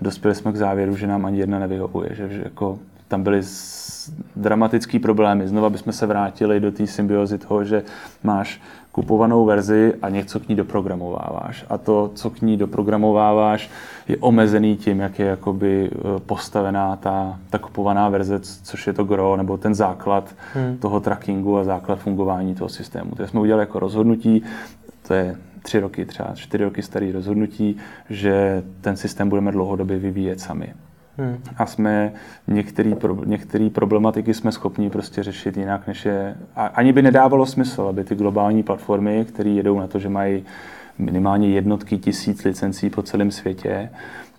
[0.00, 2.78] dospěli jsme k závěru, že nám ani jedna nevyhovuje, že, že jako
[3.08, 3.42] tam byly
[4.36, 5.48] dramatický problémy.
[5.48, 7.82] Znova bychom se vrátili do té symbiozy toho, že
[8.22, 8.60] máš
[8.98, 11.64] kupovanou verzi a něco k ní doprogramováváš.
[11.68, 13.70] A to, co k ní doprogramováváš,
[14.08, 19.04] je omezený tím, jak je jakoby e, postavená ta, ta kupovaná verze, což je to
[19.04, 20.78] gro, nebo ten základ hmm.
[20.78, 23.10] toho trackingu a základ fungování toho systému.
[23.10, 24.42] To jsme udělali jako rozhodnutí,
[25.08, 27.76] to je tři roky, třeba čtyři roky starý rozhodnutí,
[28.10, 30.74] že ten systém budeme dlouhodobě vyvíjet sami.
[31.18, 31.38] Hmm.
[31.56, 32.12] A jsme
[32.46, 36.36] některé pro, některý problematiky jsme schopni prostě řešit jinak, než je...
[36.56, 40.44] A ani by nedávalo smysl, aby ty globální platformy, které jedou na to, že mají
[40.98, 43.90] minimálně jednotky tisíc licencí po celém světě,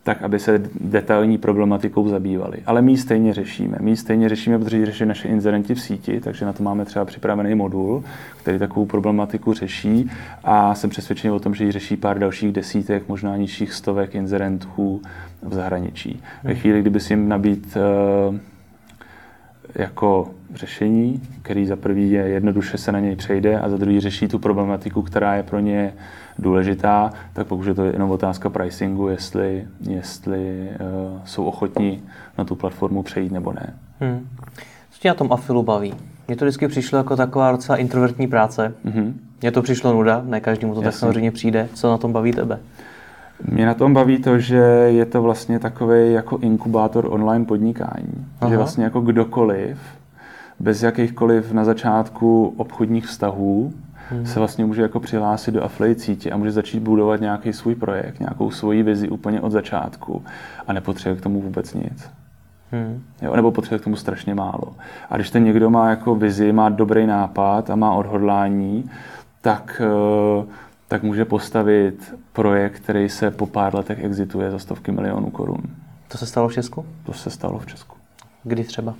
[0.09, 2.57] tak aby se detailní problematikou zabývali.
[2.65, 3.77] Ale my ji stejně řešíme.
[3.81, 6.85] My ji stejně řešíme, protože ji řeší naše inzerenti v síti, takže na to máme
[6.85, 8.03] třeba připravený modul,
[8.37, 10.11] který takovou problematiku řeší
[10.43, 15.01] a jsem přesvědčený o tom, že ji řeší pár dalších desítek, možná nižších stovek inzerentů
[15.41, 16.23] v zahraničí.
[16.43, 17.77] Ve chvíli, kdyby si jim nabít
[18.29, 18.35] uh,
[19.75, 24.27] jako řešení, který za prvý je jednoduše se na něj přejde a za druhý řeší
[24.27, 25.93] tu problematiku, která je pro ně
[26.39, 32.03] důležitá, tak pokud je to jenom otázka pricingu, jestli, jestli uh, jsou ochotní
[32.37, 33.73] na tu platformu přejít nebo ne.
[33.99, 34.27] Hmm.
[34.91, 35.93] Co tě na tom afilu baví?
[36.27, 38.73] Mně to vždycky přišlo jako taková docela introvertní práce.
[38.85, 39.13] Mm-hmm.
[39.41, 40.91] Mně to přišlo nuda, ne každému to Jasně.
[40.91, 41.69] tak samozřejmě přijde.
[41.73, 42.59] Co na tom baví tebe?
[43.51, 48.25] Mě na tom baví to, že je to vlastně takový jako inkubátor online podnikání.
[48.41, 48.49] Aha.
[48.51, 49.77] Že vlastně jako kdokoliv,
[50.59, 53.73] bez jakýchkoliv na začátku obchodních vztahů,
[54.09, 54.25] hmm.
[54.25, 58.19] se vlastně může jako přihlásit do affiliate sítě a může začít budovat nějaký svůj projekt,
[58.19, 60.23] nějakou svoji vizi úplně od začátku
[60.67, 62.09] a nepotřebuje k tomu vůbec nic.
[62.71, 63.03] Hmm.
[63.21, 64.75] Jo, nebo potřebuje k tomu strašně málo.
[65.09, 68.89] A když ten někdo má jako vizi, má dobrý nápad a má odhodlání,
[69.41, 70.45] tak, eh,
[70.87, 75.61] tak může postavit projekt, který se po pár letech exituje za stovky milionů korun.
[76.07, 76.85] To se stalo v Česku?
[77.03, 77.95] To se stalo v Česku.
[78.43, 78.93] Kdy třeba?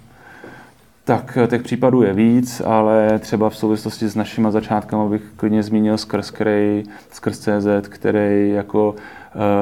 [1.09, 5.63] Tak eh, těch případů je víc, ale třeba v souvislosti s našimi začátkami bych klidně
[5.63, 8.95] zmínil skrz, který, skrz CZ, který jako uh,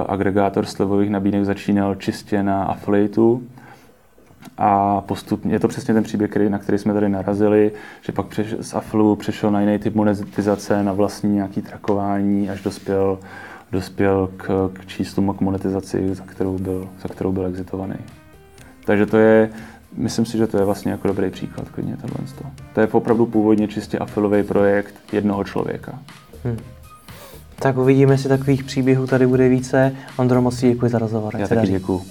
[0.07, 3.39] agregátor slevových nabídek začínal čistě na affiliateu
[4.57, 7.71] a postupně, je to přesně ten příběh, který, na který jsme tady narazili,
[8.01, 12.61] že pak přeš, z Aflu přešel na jiný typ monetizace, na vlastní nějaký trakování, až
[12.61, 13.19] dospěl,
[13.71, 17.95] dospěl k, k číslům a k monetizaci, za kterou byl, za kterou byl exitovaný.
[18.85, 19.49] Takže to je,
[19.97, 22.17] myslím si, že to je vlastně jako dobrý příklad, klidně tohle.
[22.73, 25.99] To je opravdu původně čistě afilový projekt jednoho člověka.
[26.43, 26.57] Hmm.
[27.59, 29.95] Tak uvidíme, jestli takových příběhů tady bude více.
[30.17, 31.35] Ondro, moc děkuji za rozhovor.
[31.37, 32.01] Já taky děkuji.